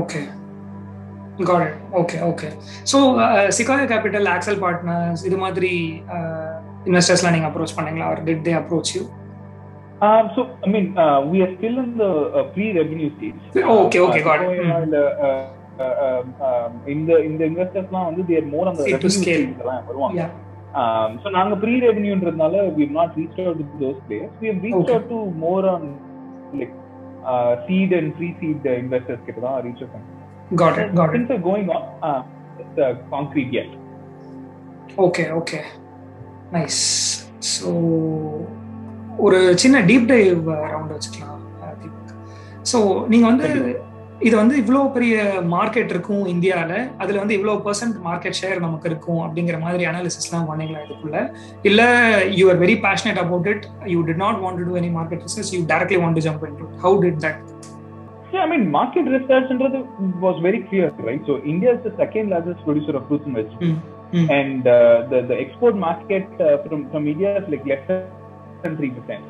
Okay 0.00 0.20
got 1.50 1.64
it 1.66 1.76
okay 2.02 2.16
okay 2.30 2.48
so 2.92 2.98
Chicago 3.58 3.86
capital 3.94 4.28
Accel 4.36 4.60
partners 4.64 5.22
இது 5.28 5.36
மாதிரி 5.44 5.72
இன்வெஸ்டர்ஸ்லாம் 6.88 7.34
நீங்க 7.36 7.48
அப்ரோச் 7.50 7.76
பண்ணீங்களா? 7.78 8.08
Or 8.12 8.22
did 8.30 8.44
they 8.50 8.54
approach 8.62 8.92
you 8.98 9.04
Um, 10.06 10.26
so, 10.34 10.40
I 10.64 10.68
mean, 10.72 10.84
uh, 11.04 11.16
we 11.30 11.38
are 11.44 11.52
still 11.54 11.76
in 11.82 11.88
the 12.00 12.08
uh, 12.08 12.42
pre-revenue 12.52 13.08
stage. 13.14 13.38
Okay, 13.78 14.00
okay, 14.04 14.20
got 14.26 14.42
it. 14.42 14.50
So, 14.58 14.66
இந்த, 14.84 14.98
uh, 15.28 15.28
um, 15.28 15.48
இந்த 16.86 17.10
இந்த 17.20 17.40
இன்வெஸ்டர்ஸ்லாம் 17.44 18.08
வந்து 18.10 18.22
தேர் 18.26 18.46
மோர் 18.54 18.70
அந்த 18.72 18.84
எல்லாம் 19.62 19.88
வருவாங்க. 19.88 20.28
Um, 20.74 21.10
so 21.22 21.28
நாங்க 21.30 21.54
ப்ரீ 21.62 21.74
ரெவென்யூன்றதுனால 21.84 22.54
reached 23.16 23.40
out 23.44 23.56
to 23.60 23.76
those 23.84 23.98
players 24.06 24.32
we 24.40 24.48
have 24.48 24.60
reached 24.62 24.80
Okay. 24.80 24.96
out 24.96 25.06
to 25.08 25.18
more 25.44 25.62
on 25.74 25.82
like 26.60 26.74
seed 27.66 27.94
and 27.98 28.10
pre 28.16 28.28
seed 28.40 28.66
investors 28.82 29.24
கிட்ட 29.26 29.38
தான் 29.46 29.56
ரீச் 29.66 29.82
பண்ணோம் 29.94 30.14
got 30.62 30.76
it 30.82 30.90
got 30.94 31.08
it 31.08 31.14
things 31.14 31.30
are 31.30 31.42
going 31.48 31.66
on 31.76 31.82
uh, 32.02 32.20
it's 32.62 32.78
uh, 32.78 32.92
concrete 33.14 33.52
yet 33.58 33.72
okay 35.06 35.24
okay 35.40 35.58
nice 36.52 36.82
so 37.54 37.70
ஒரு 39.18 39.40
சின்ன 39.62 39.82
deep 39.90 40.08
dive 40.12 40.40
round 40.72 40.94
வச்சுக்கலாம் 40.96 41.44
so 42.72 42.78
நீங்கள் 43.12 43.30
வந்து 43.32 43.48
இது 44.26 44.34
வந்து 44.40 44.54
இவ்வளோ 44.60 44.80
பெரிய 44.94 45.16
மார்க்கெட் 45.52 45.92
இருக்கும் 45.94 46.24
இந்தியாவில் 46.32 46.78
அதில் 47.02 47.20
வந்து 47.20 47.34
இவ்வளோ 47.38 47.52
பர்சன்ட் 47.66 47.98
மார்க்கெட் 48.06 48.38
ஷேர் 48.38 48.64
நமக்கு 48.64 48.88
இருக்கும் 48.90 49.20
அப்படிங்கிற 49.26 49.58
மாதிரி 49.64 49.84
அனாலிசிஸ்லாம் 49.90 50.48
பண்ணீங்களா 50.50 50.80
இதுக்குள்ள 50.86 51.18
இல்லை 51.70 51.86
you 52.38 52.46
are 52.52 52.58
very 52.64 52.76
passionate 52.86 53.20
about 53.24 53.46
it 53.52 53.66
you 53.92 54.00
did 54.08 54.22
not 54.24 54.40
want 54.44 54.64
to 54.70 54.78
any 54.80 54.90
market 54.98 55.22
research 55.26 55.52
you 55.56 55.60
directly 55.72 56.00
want 56.04 56.18
to 56.20 56.24
jump 56.26 56.44
into 56.62 56.68
how 56.86 56.98
did 57.06 57.22
that 57.26 57.40
Yeah, 58.32 58.42
I 58.42 58.48
mean, 58.50 58.64
market 58.70 59.06
research 59.08 59.46
was 60.24 60.36
very 60.46 60.58
clear, 60.62 60.88
right? 61.00 61.22
So 61.24 61.34
India 61.44 61.70
is 61.74 61.80
the 61.82 61.92
second 61.96 62.28
largest 62.28 62.60
producer 62.66 62.94
of 62.98 63.06
fruits 63.08 63.26
and 63.26 63.36
vegetables, 63.38 63.78
Mm. 64.12 64.26
and 64.32 64.62
uh, 64.68 64.76
the 65.10 65.18
the 65.22 65.36
export 65.36 65.74
market 65.78 66.28
uh, 66.40 66.56
from 66.64 66.80
from 66.90 67.02
India 67.06 67.30
is 67.40 67.46
like 67.48 67.64
less 67.66 67.82
than 68.62 68.74
three 68.78 68.90
percent. 68.90 69.24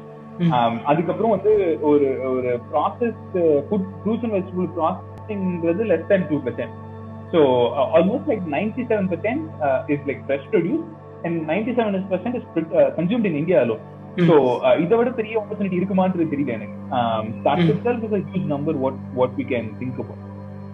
அதுக்கப்புறம் 0.84 1.30
வந்து 1.30 1.78
ஒரு 1.80 2.20
ஒரு 2.30 2.60
process 2.72 3.22
food 3.68 3.88
fruits 4.00 4.24
and 4.24 4.32
vegetable 4.32 4.68
ப்ராசஸிங்கிறது 4.78 5.84
less 5.84 6.06
than 6.06 6.26
two 6.28 6.36
percent 6.36 6.74
so 7.32 7.40
almost 7.96 8.28
like 8.28 8.46
ninety 8.50 8.84
seven 8.92 9.08
percent 9.14 9.44
is 9.86 10.06
like 10.06 10.22
fresh 10.26 10.48
produce 10.50 10.84
and 11.22 11.50
ninety 11.50 11.74
seven 11.80 12.08
percent 12.10 12.34
is 12.34 12.48
consumed 12.96 13.24
in 13.24 13.34
India 13.34 13.60
alone 13.60 13.78
so 14.26 14.34
இதை 14.80 14.98
விட 14.98 15.10
பெரிய 15.10 15.40
opportunity 15.40 15.80
இருக்குமான்றது 15.80 16.24
தெரியல 16.30 16.52
எனக்கு. 16.52 16.76
what 18.80 18.96
what 19.14 19.30
we 19.36 19.44
can 19.44 19.66
think 19.80 19.96
about. 19.96 20.22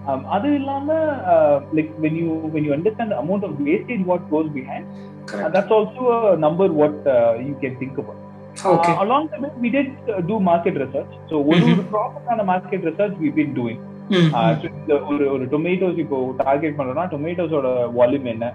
um, 0.09 0.25
அது 0.25 0.55
இல்லாம 0.55 0.97
like 1.75 1.93
when 2.01 2.15
you 2.17 2.29
when 2.55 2.65
you 2.65 2.73
understand 2.73 3.11
the 3.11 3.19
amount 3.19 3.45
of 3.45 3.53
wastage 3.61 4.03
what 4.07 4.31
goes 4.31 4.49
behind 4.49 4.85
uh, 4.85 5.27
Correct. 5.27 5.53
that's 5.53 5.71
also 5.71 6.33
a 6.33 6.37
number 6.37 6.67
what 6.73 6.95
uh, 8.63 8.71
okay 8.75 8.91
uh, 8.93 9.03
along 9.05 9.25
the 9.33 9.39
way 9.43 9.51
we 9.65 9.71
did 9.77 9.89
uh, 10.15 10.21
do 10.31 10.37
market 10.51 10.77
research 10.85 11.13
so 11.31 11.35
ஒரு 11.51 11.61
Mhm. 11.61 11.71
ஒரு 11.71 11.85
research 12.91 13.15
we've 13.23 13.39
been 13.41 13.53
doing 13.61 13.79
uh, 14.39 14.51
so 14.61 14.67
இந்த 14.81 14.95
ஒரு 15.13 15.25
ஒரு 15.35 15.45
tomatoes 15.55 15.99
இப்போ 16.05 16.19
target 16.45 16.77
பண்றோம்னா 16.79 17.07
டொமேட்டோஸோட 17.15 17.69
volume 18.01 18.29
என்ன 18.35 18.47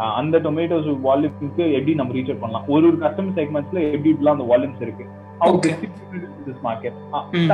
uh, 0.00 0.10
அந்த 0.20 0.36
டொமேட்டோஸ் 0.48 0.90
வால்யூம்க்கு 1.08 1.64
எப்படி 1.78 1.94
நம்ம 2.02 2.12
ரீச் 2.18 2.34
பண்ணலாம் 2.44 2.68
ஒரு 2.74 2.84
ஒரு 2.90 2.98
கஸ்டமர் 3.06 3.38
செக்மெண்ட்ஸ்ல 3.40 3.80
எப்படி 3.94 4.12
இப்படிலாம் 4.14 4.38
அந்த 4.38 4.48
வால்யூம்ஸ் 4.52 4.84
இருக்கு 4.88 5.06
Okay. 5.46 5.72
uh, 7.12 7.24
Mm. 7.32 7.50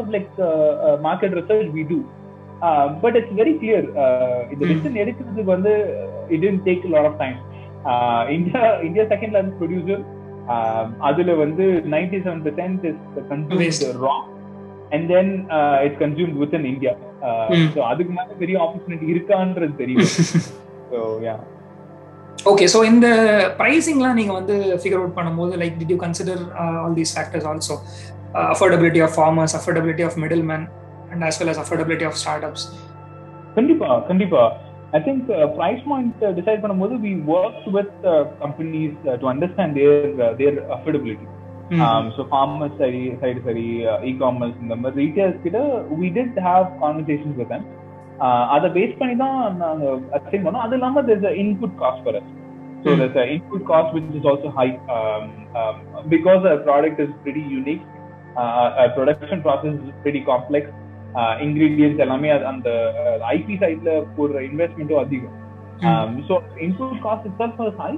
of 0.00 0.08
like 0.08 0.30
uh, 0.38 0.46
uh, 0.86 0.96
market 1.00 1.32
research 1.32 1.68
we 1.72 1.82
do 1.82 1.98
uh, 2.62 2.84
but 3.02 3.16
it's 3.16 3.32
very 3.32 3.54
clear 3.62 3.80
uh, 4.02 4.38
இந்த 4.52 4.62
Mm. 4.64 4.70
decision 4.70 4.96
எடுக்கிறதுக்கு 5.02 5.50
வந்து 5.56 5.72
uh, 6.00 6.32
it 6.34 6.40
didn't 6.40 6.64
take 6.68 6.82
a 6.84 6.92
lot 6.96 7.06
of 7.10 7.14
time 7.18 7.36
uh, 7.84 8.22
India 8.36 8.62
Um, 10.48 10.86
அதுல 11.00 11.30
வந்து 11.34 11.64
97% 11.90 12.84
is 12.84 12.96
consumed 13.28 13.58
Waste. 13.58 13.84
raw. 13.98 14.18
And 14.92 15.04
then 15.10 15.26
uh, 15.50 15.84
it's 15.84 15.98
consumed 15.98 16.36
within 16.36 16.64
India. 16.64 16.92
Uh, 17.20 17.46
Mm. 17.50 17.66
so 17.74 17.80
அதுக்கு 17.82 18.12
மேல 18.12 18.34
பெரிய 18.38 18.56
opportunity 18.64 19.08
இருக்கான்றது 19.14 19.74
தெரியும். 19.82 20.10
Yeah. 21.28 21.38
Okay 22.46 22.66
so 22.72 22.78
இந்த 22.84 23.06
ப்ரைசிங்லாம் 23.58 24.18
நீங்க 24.18 24.32
வந்து 24.32 24.54
ஃபிகர் 24.80 25.00
அவுட் 25.00 25.16
பண்ணும்போது 25.16 25.54
like 25.62 25.74
did 25.80 25.90
you 25.90 25.98
consider 26.04 26.42
all 26.82 26.94
these 26.94 27.12
factors 27.16 27.46
also 27.50 27.74
affordability 28.52 29.00
of 29.06 29.14
farmers 29.16 29.54
affordability 29.58 30.04
of 30.08 30.16
middle 30.24 30.44
man 30.50 30.64
and 31.12 31.24
as 31.28 31.38
well 31.40 31.52
as 31.54 31.60
affordability 31.64 32.06
of 32.10 32.18
startups 32.48 32.64
கண்டிப்பா 33.54 33.88
கண்டிப்பா. 34.08 34.42
I 34.92 35.00
think 35.00 35.26
price 35.56 35.82
point 35.90 36.22
decide 36.38 36.62
பண்ணும்போது 36.64 36.94
we 37.06 37.22
work 37.26 37.66
with 37.78 38.06
companies 38.40 38.96
to 39.22 39.26
understand 39.26 39.74
their 39.80 40.36
their 40.36 40.58
affordability 40.76 41.26
so 42.16 42.22
farmers 42.30 42.76
சரி 42.76 43.12
side 43.22 43.40
சரி 43.44 43.66
e 44.02 44.12
commerce 44.12 44.56
இந்த 44.62 44.76
மாதிரி 44.76 45.04
retails 45.04 45.42
கிட்ட 45.42 45.58
we 46.00 46.08
did 46.10 46.38
have 46.38 46.66
conversations 46.84 47.36
with 47.36 47.54
அதை 48.54 48.70
base 48.70 48.98
பண்ணி 48.98 49.16
தான் 49.16 49.56
நாங்கள் 49.56 50.00
அசைன் 50.16 50.44
பண்ணோம். 50.44 50.64
அது 50.64 50.74
இல்லாமல் 50.74 51.06
there's 51.06 51.22
a 51.22 51.34
input 51.36 51.76
cost 51.76 52.02
for 52.02 52.14
us. 52.16 52.22
So 52.84 52.90
Mm. 52.90 52.98
there's 52.98 53.16
an 53.16 53.28
input 53.28 53.64
cost 53.64 53.94
which 53.94 54.10
is 54.18 54.24
also 54.24 54.50
high 54.50 54.78
um, 54.88 55.24
um, 55.60 55.76
because 56.08 56.44
our 56.44 56.58
product 56.58 57.00
is 57.00 57.08
pretty 57.24 57.44
ingredients 61.44 62.02
எல்லாமே 62.04 62.30
அந்த 62.50 62.68
IP 63.36 63.54
சைட்ல 63.62 63.92
போடுற 64.16 64.40
இன்வெஸ்ட்மெண்ட்டும் 64.48 65.02
அதிகம். 65.02 65.34
So 66.28 66.34
input 66.64 67.00
cost 67.04 67.26
itself 67.40 67.58
was 67.62 67.76
high 67.82 67.90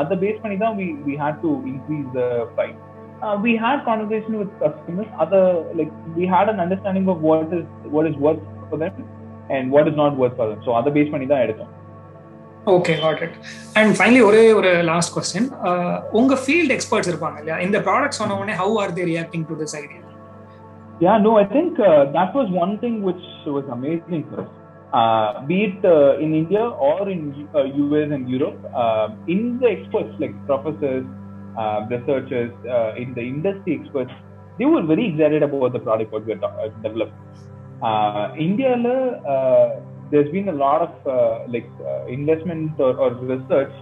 அதை 0.00 0.16
base 0.22 0.42
பண்ணி 0.42 0.58
தான் 0.62 0.76
we 0.78 0.88
we 1.06 1.16
had 1.22 1.40
to 1.42 1.52
increase 1.72 2.08
the 2.14 2.22
price 2.54 2.76
we 3.44 3.52
had 3.64 3.82
conversation 3.86 4.38
with 4.40 4.54
customers 4.62 5.12
அதை 5.24 5.40
like 5.78 5.92
we 6.16 6.26
had 6.34 6.52
an 6.52 6.62
understanding 6.64 7.08
of 7.14 7.22
what 7.28 7.54
is 7.58 7.66
what 7.94 8.08
is 8.10 8.20
work 8.26 8.42
for 8.68 8.82
them 8.84 9.00
and 9.56 9.68
what 9.74 9.88
is 9.90 9.98
not 10.02 10.18
work 10.22 10.36
for 10.38 10.50
them 10.52 10.62
so 10.66 10.72
அதை 10.80 10.92
base 10.96 11.12
பண்ணி 11.14 11.28
தான் 11.32 11.44
எடுத்தோம். 11.46 11.72
Okay 12.74 12.94
got 13.02 13.20
it 13.24 13.36
and 13.80 13.92
finally 13.98 14.22
ஒரே 14.28 14.42
ஒரு 14.60 14.70
last 14.88 15.12
question 15.16 15.48
உங்க 16.20 16.34
field 16.44 16.74
experts 16.76 17.10
இருப்பாங்க 17.12 17.38
இல்லையா? 17.42 17.58
இந்த 17.66 17.78
ப்ராடக்ட் 17.88 18.20
சொன்ன 18.20 18.36
உடனே 18.40 18.56
how 18.62 18.74
are 18.82 18.94
they 18.96 19.04
reacting 19.12 19.46
to 19.50 19.56
this 19.60 19.76
idea 19.80 20.00
Yeah, 20.98 21.18
no, 21.18 21.36
I 21.36 21.44
think 21.44 21.78
uh, 21.78 22.10
that 22.12 22.34
was 22.34 22.48
one 22.50 22.78
thing 22.78 23.02
which 23.02 23.20
was 23.44 23.64
amazing 23.70 24.24
for 24.30 24.40
us. 24.40 24.50
Uh, 24.94 25.44
be 25.46 25.64
it 25.64 25.84
uh, 25.84 26.16
in 26.18 26.34
India 26.34 26.64
or 26.64 27.10
in 27.10 27.48
uh, 27.54 27.64
US 27.64 28.08
and 28.12 28.26
Europe, 28.30 28.58
uh, 28.74 29.08
in 29.28 29.58
the 29.60 29.68
experts 29.68 30.14
like 30.18 30.32
professors, 30.46 31.04
uh, 31.58 31.84
researchers, 31.90 32.50
uh, 32.64 32.94
in 32.94 33.12
the 33.12 33.20
industry 33.20 33.78
experts, 33.78 34.10
they 34.58 34.64
were 34.64 34.82
very 34.82 35.12
excited 35.12 35.42
about 35.42 35.74
the 35.74 35.78
product 35.80 36.12
what 36.12 36.24
we 36.24 36.32
are 36.32 36.44
uh, 36.44 36.68
developing. 36.82 37.12
Uh, 37.82 38.32
India, 38.38 38.72
uh, 38.72 39.80
there's 40.10 40.30
been 40.32 40.48
a 40.48 40.52
lot 40.52 40.80
of 40.80 41.06
uh, 41.06 41.44
like 41.46 41.68
uh, 41.84 42.06
investment 42.06 42.72
or, 42.78 42.96
or 42.96 43.12
research 43.16 43.72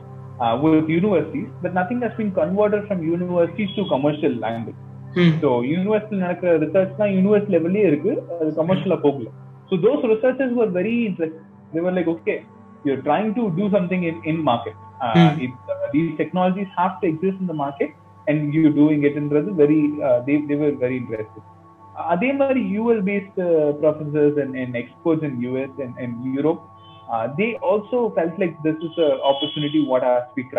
uh, 0.40 0.58
with 0.60 0.88
universities, 0.88 1.48
but 1.62 1.74
nothing 1.74 2.00
has 2.02 2.10
been 2.16 2.32
converted 2.32 2.88
from 2.88 3.04
universities 3.04 3.68
to 3.76 3.86
commercial 3.88 4.34
language. 4.34 4.74
So 5.42 5.50
யூனிவர்சிட்டியில் 5.70 6.24
நடக்கிற 6.24 6.52
research 6.58 6.96
தான் 6.96 7.12
universe 7.16 7.50
லெவல்லே 7.54 7.82
இருக்கு. 7.90 8.12
அது 8.40 8.50
கமர்ஷியலா 8.56 8.98
போகல. 9.00 9.28
So 9.68 9.74
those 9.84 10.04
researchers 10.12 10.56
were 10.58 10.72
very 10.72 10.94
interest 11.08 11.38
they were 11.72 11.94
like 11.98 12.10
okay 12.14 12.34
you're 12.84 13.02
trying 13.02 13.30
to 13.32 13.44
do 13.58 13.66
something 13.68 14.02
in 14.02 14.20
in 14.24 14.42
market 14.42 14.78
these 15.92 16.12
technologies 16.22 16.72
have 16.80 16.94
to 17.02 17.08
exist 17.12 17.42
in 17.44 17.50
the 17.52 17.56
market 17.64 17.94
and 18.26 18.42
you 18.56 18.62
doing 18.70 19.04
இட்ன்றது 19.10 19.52
very 19.62 19.80
they were 20.48 20.76
very 20.84 20.96
interest 21.02 21.40
அதே 22.12 22.30
மாதிரி 22.32 22.60
UL 22.76 23.02
based 23.02 23.40
professors 23.82 24.38
and 24.44 24.56
and 24.56 24.76
experts 24.76 25.26
in 25.28 25.36
US 25.44 25.78
and 25.80 25.98
and 26.00 26.16
Europe 26.28 26.62
they 27.36 27.48
also 27.70 28.00
felt 28.16 28.40
like 28.42 28.56
this 28.66 28.82
is 28.88 28.98
opportunity 29.30 29.82
what 29.92 30.06
are 30.12 30.20
speak 30.32 30.54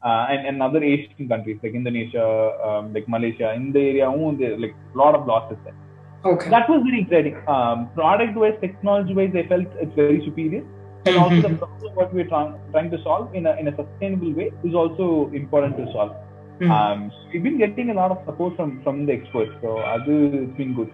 uh, 0.03 0.27
and, 0.29 0.47
and 0.47 0.63
other 0.63 0.83
Asian 0.83 1.27
countries 1.27 1.59
like 1.63 1.73
Indonesia, 1.73 2.51
um, 2.63 2.93
like 2.93 3.07
Malaysia, 3.07 3.53
இந்த 3.55 3.79
ஏரியாவும் 3.79 4.59
like 4.59 4.75
lot 4.95 5.15
of 5.15 5.27
losses 5.27 5.57
there. 5.63 5.75
Okay. 6.25 6.49
That 6.49 6.69
was 6.69 6.81
very 6.83 7.01
exciting. 7.01 7.37
Um, 7.47 7.89
product 7.95 8.35
wise, 8.35 8.57
technology 8.61 9.13
wise, 9.13 9.35
I 9.35 9.47
felt 9.47 9.67
it's 9.79 9.95
very 9.95 10.25
superior. 10.25 10.63
And 11.05 11.17
also 11.17 11.41
the 11.41 11.55
problem 11.55 11.95
what 11.95 12.13
we're 12.13 12.27
trying, 12.27 12.59
trying 12.71 12.91
to 12.91 13.03
solve 13.03 13.35
in 13.35 13.45
a, 13.45 13.55
in 13.55 13.67
a 13.67 13.75
sustainable 13.75 14.33
way 14.33 14.51
is 14.63 14.73
also 14.73 15.31
important 15.33 15.77
to 15.77 15.91
solve. 15.93 16.15
Um, 16.61 17.11
so 17.11 17.29
we've 17.33 17.43
been 17.43 17.57
getting 17.57 17.91
a 17.91 17.93
lot 17.93 18.11
of 18.11 18.17
support 18.25 18.55
from, 18.55 18.81
from 18.83 19.05
the 19.05 19.13
experts. 19.13 19.51
So 19.61 19.77
அது 19.79 20.43
it's 20.43 20.57
been 20.57 20.73
good. 20.73 20.91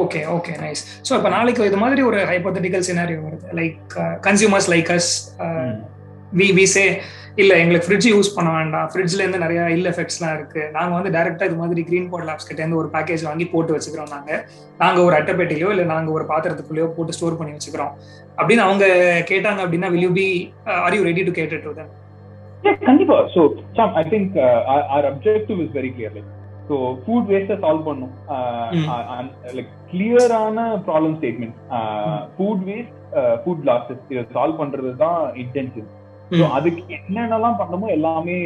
Okay 0.00 0.20
okay 0.36 0.52
nice 0.62 0.82
so 1.08 1.12
இப்போ 1.18 1.30
நாளைக்கு 1.34 1.68
இது 1.68 1.78
மாதிரி 1.82 2.02
ஒரு 2.08 2.18
hypothetical 2.30 2.88
scenario 2.88 3.20
வருது. 3.26 3.46
Like 3.58 3.94
consumers 4.26 4.68
like 4.72 4.90
as 4.96 5.12
we 6.40 6.48
we 6.58 6.64
say 6.74 6.84
இல்ல 7.42 7.52
எங்களுக்கு 7.62 7.86
fridge 7.86 8.08
use 8.12 8.30
பண்ண 8.36 8.48
வேண்டாம். 8.56 8.86
ஃப்ரிட்ஜ்ல 8.92 9.22
இருந்து 9.22 9.40
நிறைய 9.42 9.60
இல் 9.74 9.88
எஃபெக்ட்ஸ்லாம் 9.90 10.34
இருக்கு. 10.38 10.62
நாங்க 10.76 10.92
வந்து 10.96 11.12
டைரக்டா 11.16 11.46
இது 11.48 11.58
மாதிரி 11.60 11.82
கிரீன் 11.88 12.08
போர்ட் 12.10 12.26
லேப்ஸ் 12.28 12.48
கிட்ட 12.48 12.60
இருந்து 12.62 12.80
ஒரு 12.80 12.88
பேக்கேஜ் 12.94 13.22
வாங்கி 13.28 13.46
போட்டு 13.52 13.74
வச்சுக்கிறோம் 13.76 14.12
நாங்க. 14.14 14.30
நாங்க 14.82 14.98
ஒரு 15.06 15.16
அட்டைப்பேட்டிலையோ 15.18 15.68
இல்ல 15.74 15.84
நாங்க 15.92 16.10
ஒரு 16.16 16.26
பாத்திரத்துக்குள்ளேயோ 16.32 16.88
போட்டு 16.96 17.16
ஸ்டோர் 17.18 17.38
பண்ணி 17.40 17.54
வச்சுக்கிறோம். 17.56 17.92
அப்படின்னு 18.38 18.66
அவங்க 18.66 18.86
கேட்டாங்க 19.30 19.62
அப்படின்னா 19.66 19.90
will 19.94 20.06
you 20.08 20.12
be 20.20 20.28
are 20.86 20.96
you 20.98 21.04
ready 21.10 21.24
to 21.28 21.34
cater 21.40 21.62
to 21.66 21.74
them 21.78 21.92
கண்டிப்பா. 22.88 23.18
So 23.36 23.42
I 24.02 24.04
think 24.14 24.36
our 24.96 25.08
objective 25.12 25.60
is 25.66 25.72
very 25.78 25.92
clear 25.96 26.14
like 26.18 26.34
so 26.68 26.76
food 27.02 27.28
வேஸ்ட்டை 27.30 27.56
solve 27.62 27.86
பண்ணும். 27.86 28.12
லைக் 29.56 29.70
கிளியரான 29.90 30.56
problem 30.86 31.16
statement 31.18 31.56
food 32.34 32.64
waste 32.68 32.94
food 33.42 33.64
losses 33.68 34.04
இதை 34.12 34.22
சால்வ் 34.34 34.60
பண்றது 34.60 34.92
தான் 35.02 35.20
இன்டென்ஷன் 35.44 35.88
ஸோ 36.30 36.44
அதுக்கு 36.56 36.82
என்னென்னலாம் 36.96 37.58
பண்ணணுமோ 37.60 37.88
எல்லாமே 37.96 38.36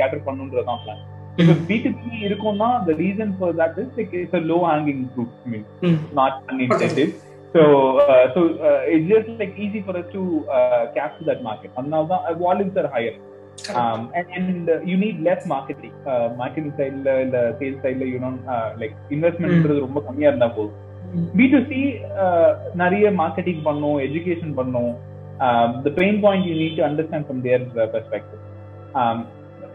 கேட்டர் 0.00 0.26
பண்ணுன்றதுதான் 0.26 0.82
பிளான் 0.84 1.02
இப்போ 1.40 1.54
இருக்கும்னா 2.26 2.68
the 2.84 2.92
reason 3.00 3.32
for 3.38 3.54
that 3.58 3.78
is 3.82 3.94
like 3.98 4.14
it's 4.20 4.36
a 4.38 4.44
low 4.52 4.58
hanging 4.68 5.02
fruit 5.10 5.34
mean 5.52 5.66
not 6.20 6.38
unintuitive 6.52 7.10
so 7.54 7.62
so 8.34 8.40
it's 8.92 9.10
just 9.12 9.32
like 9.42 9.56
easy 9.64 9.80
for 9.86 9.98
us 10.00 10.12
to 10.14 10.22
capture 10.96 11.26
that 11.30 11.42
market 11.48 11.74
அதனால 11.78 12.02
தான் 12.12 12.24
volumes 12.44 12.78
are 12.82 12.90
higher 12.96 13.18
um, 13.80 14.00
and, 14.18 14.26
and 14.38 14.70
uh, 14.74 14.80
you 14.90 14.96
need 15.04 15.16
less 15.28 15.42
marketing. 15.52 15.94
Uh, 16.12 16.28
marketing 16.40 16.72
side 16.78 16.96
ல 17.06 17.14
இல்ல 17.24 17.38
sales 17.60 17.82
சைட்ல 17.84 18.06
you 18.12 18.18
know 18.24 18.30
like 18.82 18.96
இன்வெஸ்ட்மெண்ட்ன்றது 19.16 19.86
ரொம்ப 19.86 20.00
கம்மியா 20.08 20.30
இருந்தா 20.32 20.48
போதும். 20.58 20.76
B 21.38 21.46
to 21.54 21.58
C 21.70 21.80
நிறைய 22.82 23.06
மார்க்கெட்டிங் 23.22 23.62
பண்ணும் 23.68 23.98
எஜுகேஷன் 24.06 24.54
பண்ணும். 24.60 24.92
The 25.86 25.92
pain 26.00 26.20
point 26.26 26.46
you 26.50 26.54
need 26.62 26.78
to 26.80 26.84
understand 26.90 27.26
from 27.28 27.42
their 27.48 27.64
perspective 27.96 28.42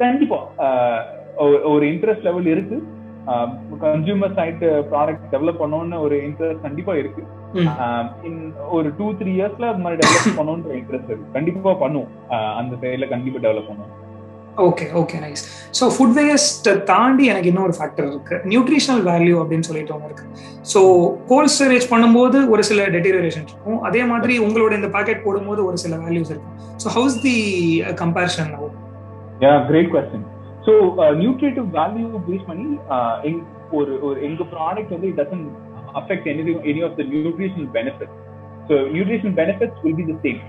கண்டிப்பா 0.03 0.39
ஒரு 1.73 1.85
இன்ட்ரெஸ்ட் 1.93 2.27
லெவல் 2.29 2.49
இருக்கு. 2.53 2.77
கன்சியூமர் 3.85 4.35
சைட் 4.39 4.63
ப்ராடக்ட் 4.91 5.25
டெவலப் 5.33 5.61
பண்ணணும்னு 5.63 5.99
ஒரு 6.05 6.15
இன்ட்ரெஸ்ட் 6.27 6.65
கண்டிப்பா 6.67 6.93
இருக்கு. 7.01 7.23
ஒரு 8.75 8.89
டூ 8.99 9.07
த்ரீ 9.19 9.31
இயர்ஸ்ல 9.39 9.71
அது 9.71 9.83
மாதிரி 9.85 9.99
டெவலப் 10.03 10.37
பண்ணணுன்ற 10.39 10.73
இன்ட்ரெஸ்ட் 10.81 11.11
இருக்கு 11.11 11.35
கண்டிப்பா 11.37 11.73
பண்ணுவோம் 11.83 12.13
அந்த 12.59 12.73
சைட்ல 12.83 13.07
கண்டிப்பா 13.15 13.41
டெவலப் 13.47 13.69
பண்ணுவோம் 13.71 13.97
okay 14.67 14.85
okay 15.01 15.17
nice 15.23 15.43
so 15.77 15.83
food 15.95 16.15
waste 16.17 16.67
தாண்டி 16.89 17.25
எனக்கு 17.31 17.49
இன்னொரு 17.51 17.73
ஃபேக்டர் 17.77 18.07
இருக்கு. 18.09 18.35
நியூட்ரிஷனல் 18.51 19.03
வேல்யூ 19.09 19.35
அப்படின்னு 19.41 19.67
சொல்லிட்டு 19.67 19.93
ஒன்று 19.95 20.09
இருக்கு. 20.09 20.25
ஸோ 20.71 20.79
கோல்ட் 21.29 21.53
ஸ்டோரேஜ் 21.53 21.85
பண்ணும்போது 21.93 22.37
ஒரு 22.53 22.63
சில 22.69 22.87
டெட்டீரியரேஷன் 22.95 23.47
இருக்கும். 23.49 23.79
அதே 23.87 24.01
மாதிரி 24.11 24.33
உங்களோட 24.47 24.73
இந்த 24.79 24.89
பாக்கெட் 24.95 25.23
போடும்போது 25.27 25.61
ஒரு 25.69 25.77
சில 25.83 25.95
வேல்யூஸ் 26.03 26.33
இருக்கும். 26.33 26.57
So 26.83 26.89
how's 26.97 27.17
the 27.27 27.37
comparison 28.03 28.51
yeah 29.45 29.53
great 29.69 29.91
question 29.95 30.27
so 30.65 30.73
nutritive 31.21 31.67
value 31.79 32.09
base 32.27 32.45
பண்ணி 32.49 32.67
ஒரு 33.79 33.91
ஒரு 34.07 34.17
எங்க 34.29 34.43
ப்ராடக்ட் 34.53 34.93
வந்து 34.95 35.09
it 35.11 35.19
doesn't 35.21 35.43
affect 35.99 36.25
anything 36.33 36.57
any 36.71 36.81
of 36.81 36.93
the 36.97 37.05
nutritional 37.11 37.69
benefits. 37.77 38.15
So 38.69 38.75
nutritional 38.95 39.35
benefits 39.41 39.77
will 39.83 39.95
be 39.95 40.05
the 40.11 40.17
same. 40.25 40.41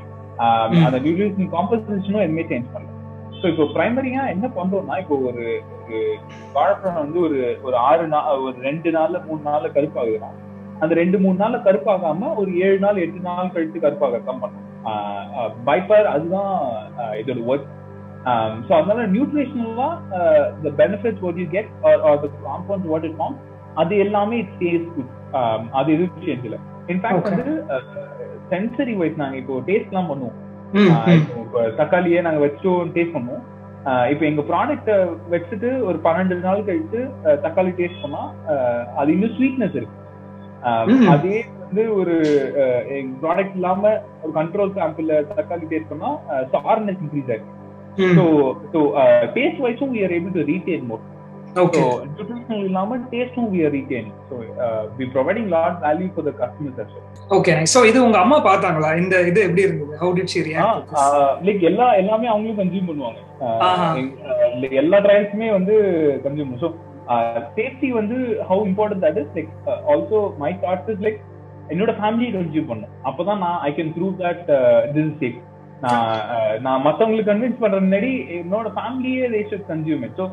Um, 0.45 0.71
mm. 0.73 0.85
அந்த 0.87 0.99
nutritional 1.07 1.51
composition 1.57 2.15
எதுவுமே 2.25 2.45
change 2.53 2.73
பண்ணல. 2.75 2.89
So 3.41 3.47
இப்போ 3.53 3.65
பிரைமரியா 3.77 4.23
என்ன 4.33 4.47
பண்றோம்னா 4.57 4.97
இப்போ 5.03 5.15
ஒரு 5.29 5.45
ஒரு 5.79 5.99
வாழைப்பழம் 6.57 7.03
வந்து 7.05 7.19
ஒரு 7.27 7.39
ஒரு 7.67 7.77
ஆறு 7.89 8.05
நாள் 8.13 8.43
ஒரு 8.47 8.57
ரெண்டு 8.69 8.91
நாள்ல 8.97 9.21
மூணு 9.29 9.41
நாள்ல 9.49 9.69
கருப்பாகுதுன்னா 9.77 10.31
அந்த 10.83 10.93
ரெண்டு 11.01 11.17
மூணு 11.23 11.37
நாள்ல 11.43 11.59
கருப்பாகாம 11.67 12.31
ஒரு 12.41 12.51
ஏழு 12.67 12.79
நாள் 12.85 13.03
எட்டு 13.05 13.21
நாள் 13.29 13.55
கழித்து 13.55 13.85
கருப்பாகத்தான் 13.85 14.43
பண்ணணும். 14.43 14.69
பைப்பர் 15.69 16.09
அதுதான் 16.15 16.55
இதோட 17.21 17.41
ஒர்க் 17.53 17.69
ஸோ 18.67 18.73
அதனால 18.79 19.07
நியூட்ரிஷனலா 19.15 19.89
the 20.65 20.73
benefits 20.83 21.23
what 21.25 21.41
you 21.43 21.47
get 21.57 21.71
are 22.11 22.21
the 22.25 22.31
compound 22.49 22.87
what 22.93 23.07
it 23.09 23.19
form 23.21 23.37
அது 23.81 23.95
எல்லாமே 24.05 24.39
ஸ்டேஸ் 24.53 24.87
குட் 24.95 25.13
அது 25.79 25.89
எதுவும் 25.97 26.25
சேஞ்ச் 26.27 26.47
இல்லை 26.49 26.61
இன்ஃபேக்ட் 26.93 27.29
வந்து 27.31 27.55
சென்சரி 28.53 28.95
வைஸ் 29.01 29.21
நாங்க 29.23 29.37
இப்போ 29.43 29.55
டேஸ்ட் 29.69 29.93
எல்லாம் 29.93 30.11
பண்ணுவோம். 30.13 30.37
தக்காளியே 31.81 32.21
நாங்க 32.27 32.41
வச்சுட்டு 32.45 32.73
டேஸ்ட் 32.97 33.17
பண்ணுவோம். 33.17 33.45
இப்போ 34.13 34.25
எங்க 34.31 34.43
ப்ராடக்ட 34.51 34.91
வச்சுட்டு 35.33 35.69
ஒரு 35.89 35.99
பன்னெண்டு 36.07 36.37
நாள் 36.47 36.67
கழிச்சு 36.69 37.01
தக்காளி 37.47 37.73
டேஸ்ட் 37.81 38.03
பண்ணா 38.05 38.23
அது 39.01 39.09
இன்னும் 39.15 39.35
ஸ்வீட்னஸ் 39.39 39.77
இருக்கு. 39.81 39.99
அதே 41.15 41.37
வந்து 41.63 41.85
ஒரு 42.01 42.15
எங்க 42.99 43.13
ப்ராடக்ட் 43.25 43.57
இல்லாம 43.59 43.83
ஒரு 44.23 44.33
கண்ட்ரோல் 44.39 44.77
சாம்பிள் 44.79 45.11
தக்காளி 45.39 45.67
டேஸ்ட் 45.73 45.93
பண்ணா 45.93 46.11
சார்னஸ் 46.55 47.03
இன்க்ரீஸ் 47.05 47.33
ஆயிருக்கு 47.33 47.59
ஸோ 48.19 48.25
ஸோ 48.75 48.81
டேஸ்ட் 49.39 49.63
வைஸும் 49.67 49.93
we 49.97 50.03
are 50.07 50.15
able 50.19 50.37
to 50.39 50.45
retain 50.53 50.87
more 50.91 51.03
Okay. 51.61 51.81
So 51.81 51.89
nutritional 52.05 52.61
இல்லாம 52.67 52.97
டேஸ்டும் 53.13 53.49
we 53.55 53.59
are 53.67 53.71
retaining. 53.75 54.15
So 54.29 54.37
uh, 54.67 54.83
we 54.99 55.07
providing 55.17 55.47
lot 55.55 55.75
value 55.83 56.09
for 56.15 56.23
the 56.29 56.33
customers 56.39 56.77
as 56.83 56.89
well. 56.95 57.05
Okay 57.37 57.55
so 57.73 57.81
இது 57.89 57.99
உங்க 58.05 58.19
அம்மா 58.25 58.39
பார்த்தாங்களா? 58.47 58.91
இந்த 59.01 59.15
இது 59.31 59.41
எப்படி 59.49 59.65
இருந்தது? 59.67 59.99
லைக் 61.49 61.63
எல்லா 61.71 61.89
எல்லாமே 62.03 62.31
அவங்களும் 62.33 62.61
கன்சியூம் 62.63 62.89
பண்ணுவாங்க. 62.91 63.21
எல்லா 64.83 65.01
ட்ரையல்ஸுமே 65.07 65.51
வந்து 65.59 65.77
கன்சியூம் 66.25 66.57
ஸோ 66.65 66.71
சேஃப்டி 67.59 67.91
வந்து 68.01 68.17
how 68.51 68.65
important 68.71 69.05
that 69.07 69.21
is 69.25 69.33
like 69.39 69.53
also 69.93 70.21
my 70.45 70.53
thoughts 70.65 70.91
is 70.95 71.05
like 71.07 71.21
என்னோட 71.73 71.93
ஃபேமிலியை 72.01 72.33
கன்சியூம் 72.39 72.71
பண்ணும். 72.73 72.93
அப்பதான் 73.11 73.43
நான் 73.47 73.61
I 73.69 73.73
can 73.79 73.95
prove 73.99 74.15
that 74.25 74.45
this 74.97 75.09
is 75.11 75.19
நான் 75.85 76.11
நான் 76.65 76.85
மத்தவங்களுக்கு 76.85 77.31
கன்வின்ஸ் 77.31 77.61
பண்ற 77.63 77.79
முன்னாடி 77.85 78.11
என்னோட 78.39 78.69
ஃபேமிலியே 78.75 79.29
தே 79.33 79.41
ஷுட் 79.51 79.69
கன்சியூம் 79.71 80.05
ஸோ 80.19 80.25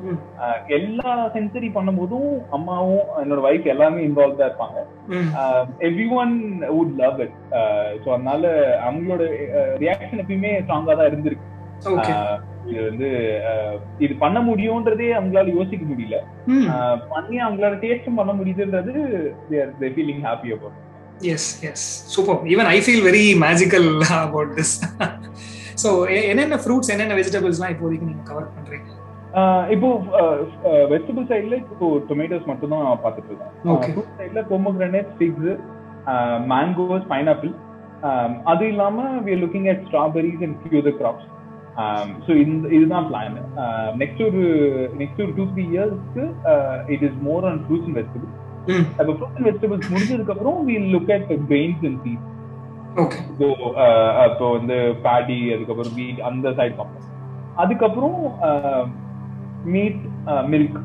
எல்லா 0.78 1.12
சென்சரி 1.36 1.70
பண்ணும்போதும் 1.78 2.28
அம்மாவும் 2.58 3.08
என்னோட 3.22 3.40
ஒய்ஃப் 3.50 3.72
எல்லாமே 3.74 4.02
இன்வால்வ் 4.08 4.40
தான் 4.42 4.50
இருப்பாங்க. 4.50 4.80
Everyone 6.22 6.36
would 6.76 6.94
love 7.04 7.22
it 7.26 7.38
so 8.04 8.10
அதனால 8.16 8.44
அவங்களோட 8.88 9.24
ரியாக்ஷன் 9.86 10.22
எப்பயுமே 10.24 10.52
ஸ்ட்ராங்கா 10.66 10.96
தான் 11.00 11.10
இருந்திருக்கு. 11.12 11.48
இது 12.70 12.80
வந்து 12.90 13.10
இது 14.06 14.14
பண்ண 14.24 14.38
முடியும்ன்றதே 14.50 15.10
அவங்களால 15.18 15.54
யோசிக்க 15.60 15.84
முடியல. 15.92 16.18
பண்ணி 17.14 17.38
அவங்களால 17.46 17.80
டேஸ்டும் 17.86 18.20
பண்ண 18.22 18.34
முடியுதுன்றது 18.40 18.94
feeling 19.96 20.24
happy 20.28 20.52
about 20.58 20.78
yes 21.34 21.50
yes 21.70 21.86
super 22.14 22.40
even 22.54 22.70
I 22.70 22.78
feel 22.86 23.04
very 23.08 23.26
magical 23.46 23.90
about 24.18 24.52
this 24.60 24.74
so 25.84 25.90
என்னென்ன 26.30 26.60
ஃப்ரூட்ஸ் 26.64 26.92
என்னென்ன 26.94 27.16
வெஜிடபிள்ஸ்லாம் 27.20 27.74
இப்போதைக்கு 27.76 28.10
நீங்க 28.10 28.24
கவர் 28.30 28.48
பண்றீங்க? 28.56 28.88
இப்போ 29.70 29.90
வெஜிடபிள் 30.92 31.28
சைட்ல 31.32 31.56
இப்போ 31.66 31.88
டொமேட்டோஸ் 32.10 32.48
மட்டும் 32.52 32.74
தான் 32.76 32.86
பார்த்துட்டு 33.04 33.30
இருக்கோம். 33.32 33.52
ஃப்ரூட் 33.86 34.14
சைட்ல 34.20 34.42
பொமோகிரானேட் 34.52 35.12
ஃபிக்ஸ் 35.18 35.50
மேங்கோஸ் 36.54 37.06
பைனாப்பிள் 37.12 37.54
அது 38.52 38.64
இல்லாம 38.74 38.98
we 39.26 39.32
are 39.32 39.44
looking 39.46 39.68
at 39.74 39.84
strawberries 39.88 40.44
and 40.48 40.58
few 40.62 40.82
the 40.82 40.94
crops 41.00 41.28
so 42.26 42.32
இந்த 42.44 42.68
இதுதான் 42.76 43.08
பிளான் 43.10 43.36
நெக்ஸ்ட் 44.02 44.22
ஒரு 44.28 44.44
நெக்ஸ்ட் 45.02 45.22
ஒரு 45.26 45.34
டூ 45.38 45.46
த்ரீ 45.54 45.66
இயர்ஸ்க்கு 45.76 46.26
it 46.96 47.04
is 47.10 47.18
more 47.30 47.46
on 47.52 47.60
fruits 47.66 47.88
and 47.90 47.98
vegetables 48.00 48.39
அப்ப 49.00 49.12
ஃப்ரூட் 49.18 49.36
அண்ட் 49.38 49.48
வெஜிடபிள்ஸ் 49.50 49.92
முடிஞ்சதுக்கு 49.94 50.34
அப்புறம் 50.36 50.60
we 50.70 50.76
look 50.96 51.12
at 51.16 51.30
grains 51.52 51.84
and 51.90 52.00
seeds 52.06 52.28
so 53.40 53.48
அப்போ 54.26 54.46
வந்து 54.58 54.78
பேடி 55.06 55.40
அதுக்கப்புறம் 55.56 55.94
வீட் 56.00 56.22
அந்த 56.30 56.54
சைட் 56.60 56.78
பார்ப்போம். 56.80 57.06
அதுக்கப்புறம் 57.64 58.18
மீட் 59.74 60.02
மில்க் 60.54 60.80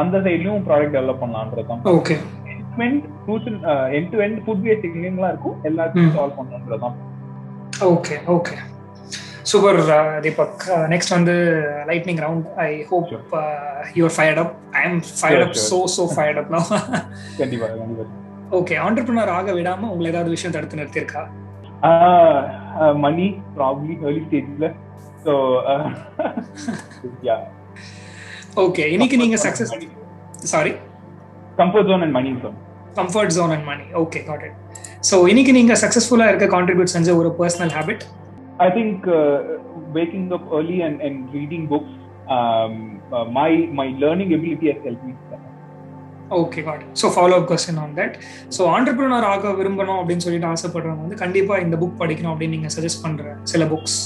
அந்த 0.00 0.16
சைட்லயும் 0.26 0.64
ப்ராடக்ட் 0.68 0.96
டெவலப் 0.96 1.22
பண்ணலான்றது 1.22 1.68
தான். 1.70 1.82
Okay 1.96 2.16
end 2.86 3.06
fruits 3.22 3.48
to 4.12 4.20
end 4.26 4.40
food 4.44 4.64
waste 4.66 4.86
எங்கெங்கெல்லாம் 4.88 5.32
இருக்கும். 5.34 5.56
எல்லாத்தையும் 5.70 6.14
சால்வ் 6.18 6.38
பண்ணணுன்றது 6.40 6.82
தான். 6.84 6.96
Okay 7.94 8.16
okay 8.36 8.56
super 9.50 9.78
Deepak 10.24 10.62
next 10.92 11.14
வந்து 11.14 11.34
lightning 11.88 12.20
round 12.24 12.46
I 12.62 12.70
hope 12.90 13.08
you're 13.98 14.14
fired 14.16 14.40
up 14.42 14.52
I 14.74 14.82
am 14.88 14.98
fired 15.20 15.44
up 15.46 15.56
so 15.64 15.78
so 15.94 16.04
fired 16.12 16.40
up 16.42 16.50
no 16.50 16.60
கண்டிப்பா 17.38 17.68
கண்டிப்பா. 17.72 18.06
ஓகே 18.58 18.74
ஆண்டர்பிரினர் 18.84 19.32
ஆக 19.36 19.52
விடாம 19.52 19.90
உங்களை 19.92 20.08
ஏதாவது 20.12 20.34
விஷயம் 20.36 20.54
தடுத்து 20.56 20.80
நிறுத்திருக்கா 20.80 21.22
மணி 23.04 23.26
ப்ராப்ளி 23.56 23.94
ஏர்லி 24.04 24.22
ஸ்டேஜ்ல 24.26 24.66
ஸோ 25.24 25.32
யா 27.28 27.36
ஓகே 28.62 28.84
இன்னைக்கு 28.94 29.16
நீங்க 29.16 29.36
success 29.44 29.72
sorry 30.52 30.72
comfort 31.58 31.88
zone 31.90 32.02
and 32.04 32.14
money 32.18 32.30
zone 32.42 32.56
comfort 32.96 33.34
zone 33.36 33.52
and 33.54 33.66
money 33.66 33.84
okay 34.02 34.20
got 34.24 34.44
it 34.48 34.58
so 35.10 35.16
இன்னைக்கு 35.30 35.52
நீங்க 35.52 35.74
சக்சஸ்ஃபுல்லா 35.82 36.26
இருக்க 36.30 36.48
கான்ட்ரிபியூட் 36.54 36.94
செஞ்ச 36.94 37.10
ஒரு 37.20 37.30
personal 37.38 37.72
habit 37.76 38.04
I 38.62 38.70
think 38.70 39.06
uh, 39.10 39.36
waking 39.92 40.32
up 40.32 40.44
early 40.52 40.82
and, 40.82 41.00
and 41.00 41.32
reading 41.32 41.66
books, 41.66 41.92
um, 42.28 42.74
uh, 43.10 43.24
my 43.32 43.50
my 43.72 43.88
learning 43.98 44.32
ability 44.34 44.68
has 44.72 44.82
helped 44.84 45.04
me. 45.04 45.14
Okay 46.36 46.60
got 46.66 46.82
so 47.00 47.06
follow 47.14 47.34
up 47.38 47.48
question 47.48 47.78
on 47.80 47.90
that 47.96 48.14
so 48.56 48.62
entrepreneur 48.74 49.26
ஆக 49.30 49.50
விரும்பணும் 49.58 49.98
அப்படின்னு 49.98 50.24
சொல்லிட்டு 50.24 50.48
ஆசைப்படுறவங்க 50.50 51.04
வந்து 51.04 51.18
கண்டிப்பா 51.22 51.54
இந்த 51.64 51.76
book 51.82 51.98
படிக்கணும் 52.00 52.32
அப்படின்னு 52.32 52.56
நீங்க 52.56 52.70
சஜஸ்ட் 52.74 53.02
பண்ற 53.04 53.32
சில 53.52 53.64
புக்ஸ் 53.72 53.96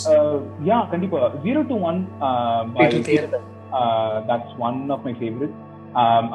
யா 0.71 0.79
கண்டிப்பா. 0.93 1.21
Zero 1.45 1.61
to 1.71 1.77
one 1.91 2.01
that's 4.31 4.57
one 4.69 4.81
of 4.97 5.05
my 5.09 5.15
favourite 5.21 5.55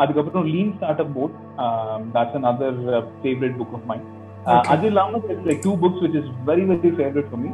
அதுக்கப்புறம் 0.04 0.48
lean 0.54 0.74
startup 1.06 1.14
but 1.18 1.36
that's 2.16 2.38
an 2.40 2.48
other 2.52 2.80
favourite 3.22 3.58
book 3.62 3.76
of 3.80 3.88
mind 3.92 4.08
அது 4.74 4.86
இல்லாம 4.92 5.20
like 5.48 5.64
two 5.66 5.74
books 5.84 6.02
which 6.04 6.18
is 6.22 6.30
very 6.46 6.64
very 6.70 6.92
favourite 7.00 7.28
for 7.32 7.42
me 7.44 7.52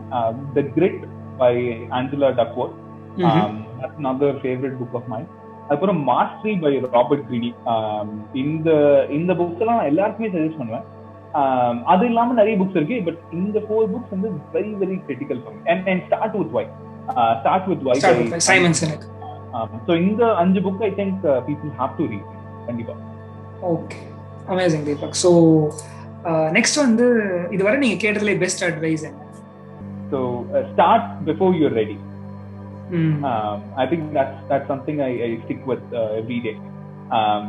the 0.58 0.63
grit 0.76 1.02
by 1.41 1.54
Angela 1.97 2.30
Duckworth 2.39 2.76
that's 3.17 3.97
another 4.02 4.32
favourite 4.41 4.78
book 4.82 4.95
of 5.00 5.10
mind 5.13 5.32
அப்புறம் 5.73 5.97
mastery 6.10 6.54
by 6.62 6.71
Robert 6.93 7.26
Greene 7.30 7.50
இந்த 8.43 8.69
இந்த 9.17 9.32
books 9.39 9.63
எல்லாம் 9.63 9.80
நான் 9.80 9.91
எல்லாருக்குமே 9.91 10.30
suggest 10.36 10.60
பண்ணுவேன். 10.62 10.86
அது 11.93 12.04
இல்லாம 12.10 12.36
நிறைய 12.39 12.56
புக்ஸ் 12.62 12.78
இருக்கு 12.80 12.97
பட் 13.08 13.19
இந்த 13.39 13.58
ஃபோர் 13.65 13.89
புக்ஸ் 13.93 14.13
வந்து 14.15 14.30
very 14.56 14.71
very 14.82 14.97
critical 15.08 15.41
for 15.41 15.56
me 15.56 15.62
and 15.73 15.89
and 15.91 16.04
start 16.08 16.38
with 16.39 16.54
why 16.58 16.65
start 17.41 17.67
with 17.71 17.84
why 17.88 17.95
Start 18.00 18.17
with 18.21 18.45
Simon 18.50 18.73
Sinek. 18.82 19.04
So 19.88 19.91
இந்த 20.02 20.23
அஞ்சு 20.41 20.62
book 20.65 20.82
I 20.88 20.91
think 20.97 21.19
people 21.47 21.69
have 21.80 21.93
to 22.00 22.06
read 22.13 22.32
கண்டிப்பா. 22.67 22.95
Okay 23.71 24.00
amazing 24.54 24.86
Deepak 24.89 25.17
so 25.23 25.32
next 26.58 26.84
வந்து 26.86 27.06
இதுவரை 27.56 27.77
நீங்க 27.84 27.97
கேட்டதுல 28.03 28.36
best 28.45 28.65
advice 28.69 29.06
என்ன 29.10 29.23
so 30.12 30.19
start 30.71 31.08
before 31.30 31.56
you're 31.62 31.75
ready 31.82 31.97
hmm 32.97 33.15
um, 33.30 33.56
I 33.75 33.86
think 33.91 34.03
that's 34.13 34.38
that's 34.49 34.67
something 34.73 34.97
I, 35.01 35.13
I 35.25 35.32
stick 35.45 35.62
with 35.71 35.86
uh, 35.93 36.19
every 36.19 36.39
day. 36.39 36.53
Um, 37.17 37.43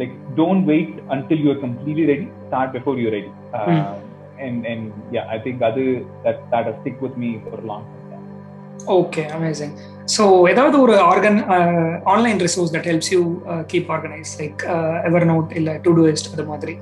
like 0.00 0.14
don't 0.34 0.62
wait 0.64 0.92
until 1.10 1.38
you're 1.44 1.60
completely 1.66 2.06
ready. 2.06 2.28
Start 2.48 2.70
before 2.72 2.96
you're 3.00 3.16
ready. 3.18 3.32
Um, 3.54 3.98
And 4.40 4.60
and 4.64 4.84
yeah, 5.14 5.24
I 5.28 5.38
think 5.38 5.56
other 5.60 5.86
that 6.24 6.38
that 6.52 6.64
has 6.68 6.76
stick 6.82 6.98
with 7.06 7.16
me 7.16 7.30
for 7.44 7.56
a 7.60 7.66
long 7.70 7.82
time. 7.84 7.96
Okay 8.94 9.22
amazing 9.36 9.72
so 10.14 10.24
ஏதாவது 10.52 10.76
ஒரு 10.84 10.94
organ 11.08 11.38
online 12.12 12.38
resource 12.44 12.72
that 12.76 12.88
helps 12.90 13.10
you 13.14 13.20
keep 13.72 13.90
organise 13.96 14.32
like 14.40 14.62
Evernote 15.32 15.52
இல்லை 15.60 15.74
to 15.86 15.92
டூஸ்ட் 15.98 16.30
அது 16.34 16.46
மாதிரி 16.52 16.74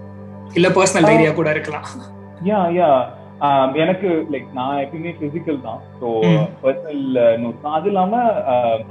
இல்லை 0.56 0.70
personal 0.76 1.08
idea 1.12 1.30
கூட 1.38 1.48
இருக்கலாம். 1.56 1.86
Yeah, 2.48 2.64
yeah. 2.78 2.96
Um, 3.46 3.68
எனக்கு 3.82 4.08
like 4.32 4.48
நான் 4.58 4.80
எப்பயுமே 4.84 5.10
பிசிக்கல் 5.22 5.58
தான். 5.66 5.80
ஸோ. 6.00 6.08
பர்சனல் 6.62 7.02
நோட்ஸ் 7.42 7.64
தான். 7.64 7.76
அது 7.78 7.88
இல்லாம 7.92 8.22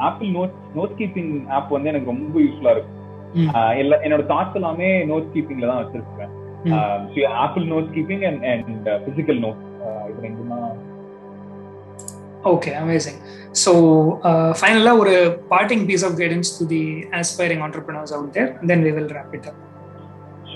Apple 0.08 0.30
note 0.38 0.54
note 0.78 0.94
keeping 1.00 1.32
app 1.58 1.74
வந்து 1.76 1.92
எனக்கு 1.94 2.12
ரொம்ப 2.14 2.36
யூஸ்ஃபுல்லா 2.46 2.74
இருக்கும். 2.76 2.94
Uh, 3.56 3.72
எல்லா 3.84 3.98
என்னோட 4.08 4.26
தாட்ஸ் 4.34 4.60
எல்லாமே 4.60 4.90
நோட் 5.14 5.32
கீப்பிங்ல 5.36 5.70
தான் 5.72 5.82
வச்சிருக்கேன். 5.84 6.34
Apple 7.46 7.66
note 7.74 7.90
keeping 7.96 8.26
and 8.30 8.46
and 8.54 8.88
physical 9.08 9.42
note 9.46 9.62
இது 10.10 10.22
ரெண்டும் 10.28 10.54
தான். 10.54 10.78
ஓகே 12.54 12.72
அமேசிங் 12.82 13.20
ஸோ 13.62 13.72
ஃபைனலாக 14.60 15.02
ஒரு 15.04 15.14
parting 15.54 15.86
piece 15.90 16.06
of 16.08 16.18
guidance 16.20 16.52
to 16.60 16.66
the 16.74 16.84
aspiring 17.22 17.64
entrepreneurs 17.68 18.14
out 18.18 18.32
there 18.38 18.52
then 18.72 18.84
we 18.88 18.92
will 18.98 19.12
wrap 19.18 19.34
it 19.38 19.48
up 19.52 19.62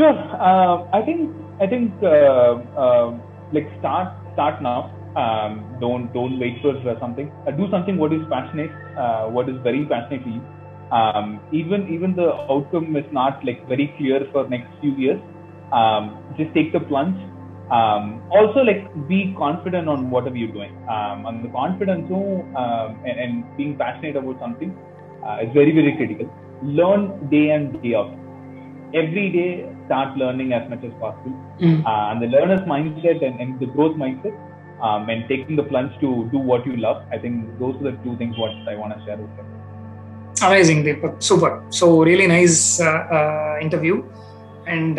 Sure. 0.01 0.17
Um, 0.41 0.87
I 0.93 1.01
think 1.05 1.29
I 1.61 1.67
think 1.67 1.93
uh, 2.01 2.57
uh, 2.85 3.19
like 3.53 3.67
start 3.77 4.09
start 4.33 4.61
now. 4.63 4.79
Um, 5.15 5.77
don't 5.79 6.11
don't 6.11 6.39
wait 6.39 6.57
for 6.63 6.71
uh, 6.89 6.99
something. 6.99 7.29
Uh, 7.45 7.51
do 7.51 7.67
something 7.69 7.97
what 7.97 8.11
is 8.11 8.21
passionate, 8.31 8.71
uh, 8.97 9.25
what 9.27 9.47
is 9.47 9.57
very 9.61 9.85
passionate 9.85 10.23
to 10.23 10.31
you. 10.37 10.41
Um, 10.91 11.39
even 11.51 11.87
even 11.93 12.15
the 12.15 12.29
outcome 12.49 12.95
is 12.95 13.05
not 13.11 13.45
like 13.45 13.67
very 13.67 13.93
clear 13.99 14.25
for 14.31 14.47
next 14.49 14.71
few 14.81 14.91
years. 15.03 15.21
Um, 15.71 16.17
just 16.35 16.51
take 16.55 16.73
the 16.73 16.79
plunge. 16.79 17.19
Um, 17.69 18.23
also 18.31 18.61
like 18.61 18.89
be 19.07 19.35
confident 19.37 19.87
on 19.87 20.09
whatever 20.09 20.35
you're 20.35 20.51
doing. 20.51 20.73
Um, 20.89 21.27
and 21.27 21.45
the 21.45 21.49
confidence 21.49 22.09
um, 22.11 22.97
and, 23.05 23.19
and 23.19 23.45
being 23.55 23.77
passionate 23.77 24.15
about 24.15 24.39
something 24.39 24.75
uh, 25.23 25.37
is 25.43 25.53
very 25.53 25.71
very 25.71 25.95
critical. 25.95 26.33
Learn 26.63 27.29
day 27.29 27.51
and 27.51 27.79
day 27.83 27.93
out 27.93 28.17
every 28.93 29.29
day 29.31 29.70
start 29.84 30.10
learning 30.22 30.50
as 30.58 30.64
much 30.72 30.84
as 30.88 30.94
possible 31.04 31.36
ம் 31.68 31.80
uh, 31.90 32.10
and 32.10 32.20
the 32.24 32.30
learner's 32.34 32.64
mindset 32.74 33.20
and, 33.28 33.36
and 33.44 33.52
the 33.64 33.70
growth 33.76 33.96
mindset 34.04 34.36
um, 34.86 35.02
and 35.12 35.20
taking 35.32 35.54
the 35.60 35.66
plunge 35.72 35.94
to 36.04 36.10
do 36.34 36.40
what 36.50 36.64
you 36.70 36.76
love 36.86 36.98
i 37.16 37.20
think 37.24 37.34
those 37.62 37.76
are 37.80 37.86
the 37.90 37.96
two 38.06 38.16
things 38.22 38.34
what 38.44 38.72
i 38.74 38.76
want 38.82 38.92
to 38.96 39.00
share 39.06 39.20
with 39.24 39.34
you 39.38 39.46
amazing 40.46 40.82
Deepak 40.86 41.20
super 41.28 41.54
so 41.78 41.86
really 42.08 42.26
nice 42.32 42.58
interview 43.64 43.94
and 44.74 44.98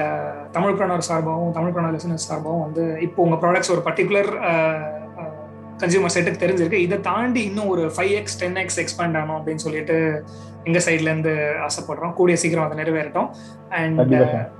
Tamilpreneur 0.79 1.03
சார்பாகவும் 1.09 1.51
Tamil 1.57 1.73
பிரணர் 1.75 1.93
listeners 1.97 2.27
சார்பாகவும் 2.29 2.63
வந்து 2.67 2.83
இப்போ 3.07 3.19
உங்கள் 3.25 3.41
products 3.43 3.71
ஒரு 3.75 3.81
particular 3.87 4.29
consumer 5.82 6.14
செட்டுக்கு 6.16 6.42
தெரிஞ்சிருக்கு. 6.44 6.80
இதை 6.86 7.00
தாண்டி 7.00 7.42
இன்னும் 7.50 7.70
ஒரு 7.74 7.84
five 7.96 8.14
x 8.20 8.38
ten 8.40 8.56
x 8.56 8.80
expand 8.80 9.18
ஆகணும் 9.20 9.36
அப்படின்னு 9.38 9.64
சொல்லிட்டு 9.66 9.98
எங்க 10.64 10.80
சைட்ல 10.86 11.08
இருந்து 11.08 11.32
ஆசைப்படுறோம். 11.66 12.12
கூடிய 12.18 12.36
சீக்கிரம் 12.42 12.70
அதை 12.70 12.84
நிறைவேறட்டும். 12.84 13.28
அண்ட். 13.78 14.00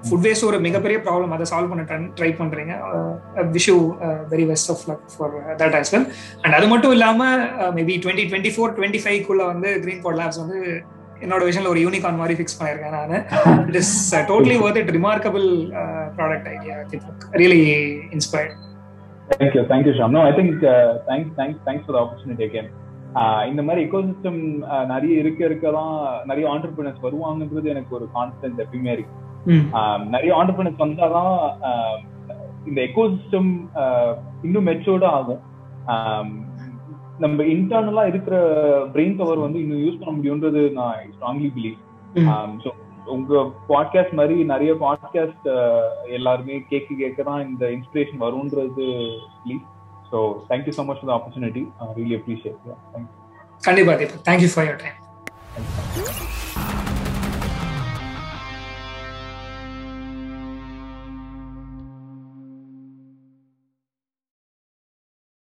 ஃபுட் 0.09 0.25
வேஸ்ட் 0.27 0.45
ஒரு 0.45 0.59
மிகப்பெரிய 0.61 1.01
ப்ராப்ளம் 1.05 1.35
அதை 1.37 1.47
சால்வ் 1.51 1.69
பண்ண 1.73 1.83
ட்ரை 2.21 2.31
பண்றீங்க. 2.41 2.73
Wish 3.57 3.67
you 3.67 3.77
very 4.33 4.47
best 4.47 4.71
of 4.71 4.83
luck 4.89 5.05
for 5.19 5.57
that 5.57 5.77
as 5.81 5.93
well 5.93 6.09
and 6.43 6.55
அது 6.55 6.67
மட்டும் 6.73 6.91
இல்லாம 6.91 7.29
maybe 7.77 7.95
twenty 8.05 8.27
twenty 8.33 8.53
four 8.57 8.75
twenty 8.79 9.01
ஃபைவ்க்குள்ள 9.05 9.45
வந்து 9.53 9.81
கிரீன் 9.81 10.03
கோட் 10.03 10.17
லேப்ஸ் 10.17 10.43
வந்து 10.45 10.83
என்னோட 11.21 11.43
விஷயம்ல 11.49 11.69
ஒரு 11.69 11.81
யூனிகான் 11.81 12.17
மாதிரி 12.17 12.35
ஃபிக்ஸ் 12.39 12.59
பண்ணியிருக்கேன் 12.61 12.95
நான். 12.99 13.67
It 13.67 13.75
is 13.75 14.17
totally 14.17 14.57
worth 14.65 14.81
it 14.83 14.91
remarkable 14.91 15.47
product 16.17 16.49
idea 16.57 16.77
really 17.31 17.61
inspired 18.17 18.57
thank 19.33 19.55
you. 19.55 19.65
Thank 19.67 19.87
you 19.87 19.93
Shyam. 19.93 20.11
no 20.11 20.23
i 20.23 20.33
think 20.33 20.63
uh, 20.65 20.99
thanks 21.09 21.31
thanks 21.37 21.59
thanks 21.65 21.85
for 21.87 21.93
the 21.93 21.99
opportunity 21.99 22.45
again. 22.45 22.69
Uh, 23.15 23.41
இந்த 23.47 23.63
மாதிரி 23.63 23.81
ecosystem 23.87 24.39
நிறைய 24.87 25.19
இருக்க 25.19 25.45
இருக்க 25.45 25.71
தான் 25.71 25.97
நிறைய 26.25 26.45
ஆண்டர்பிரினர்ஸ் 26.51 27.03
வருவாங்கன்றது 27.03 27.65
எனக்கு 27.65 27.95
ஒரு 27.95 28.07
கான்ஃபிடன்ஸ் 28.15 28.61
எப்பயுமே 28.63 28.93
இருக்கு. 28.93 29.15
ஆஹ் 29.73 30.05
நிறைய 30.05 30.33
ஆண்டர்பிரினர்ஸ் 30.37 30.83
வந்தாதான் 30.85 31.35
இந்த 32.67 32.81
எக்கோசிஸ்டம் 32.83 33.51
இன்னும் 34.43 34.67
மெச்சோர்டா 34.67 35.11
ஆகும். 35.19 35.43
ஆஹ் 35.87 36.31
நம்ம 37.19 37.43
இன்டர்னலா 37.55 38.05
இருக்கிற 38.07 38.37
பிரெயின் 38.95 39.17
பவர் 39.17 39.39
வந்து 39.39 39.61
இன்னும் 39.61 39.85
யூஸ் 39.85 40.01
பண்ண 40.01 40.13
முடியும்ன்றது 40.19 40.63
நான் 40.73 40.97
ஸ்ட்ராங்லி 41.15 41.51
பிலீவ் 41.57 41.79
ஸோ 42.65 42.71
உங்க 43.07 43.43
பாட்காஸ்ட் 43.69 44.15
மாதிரி 44.15 44.37
நிறைய 44.45 44.73
பாட்காஸ்ட் 44.75 45.49
எல்லாருமே 46.09 46.57
கேட்க 46.69 46.95
கேட்க 46.95 47.23
தான் 47.23 47.43
இந்த 47.49 47.65
inspiration 47.71 48.23
வரும்ன்றது 48.23 48.89
please 49.43 49.67
so 50.11 50.21
thank you 50.51 50.75
so 50.79 50.85
much 50.85 51.01
for 51.01 51.11
the 51.11 51.17
opportunity 51.19 51.65
really 51.97 52.17
appreciate 52.21 52.59
கண்டிப்பா 53.63 53.95
thank you 54.31 54.51
for 54.55 54.69
your 54.71 54.83
time 54.85 54.99
Thank 55.55 56.77
you. 56.77 56.92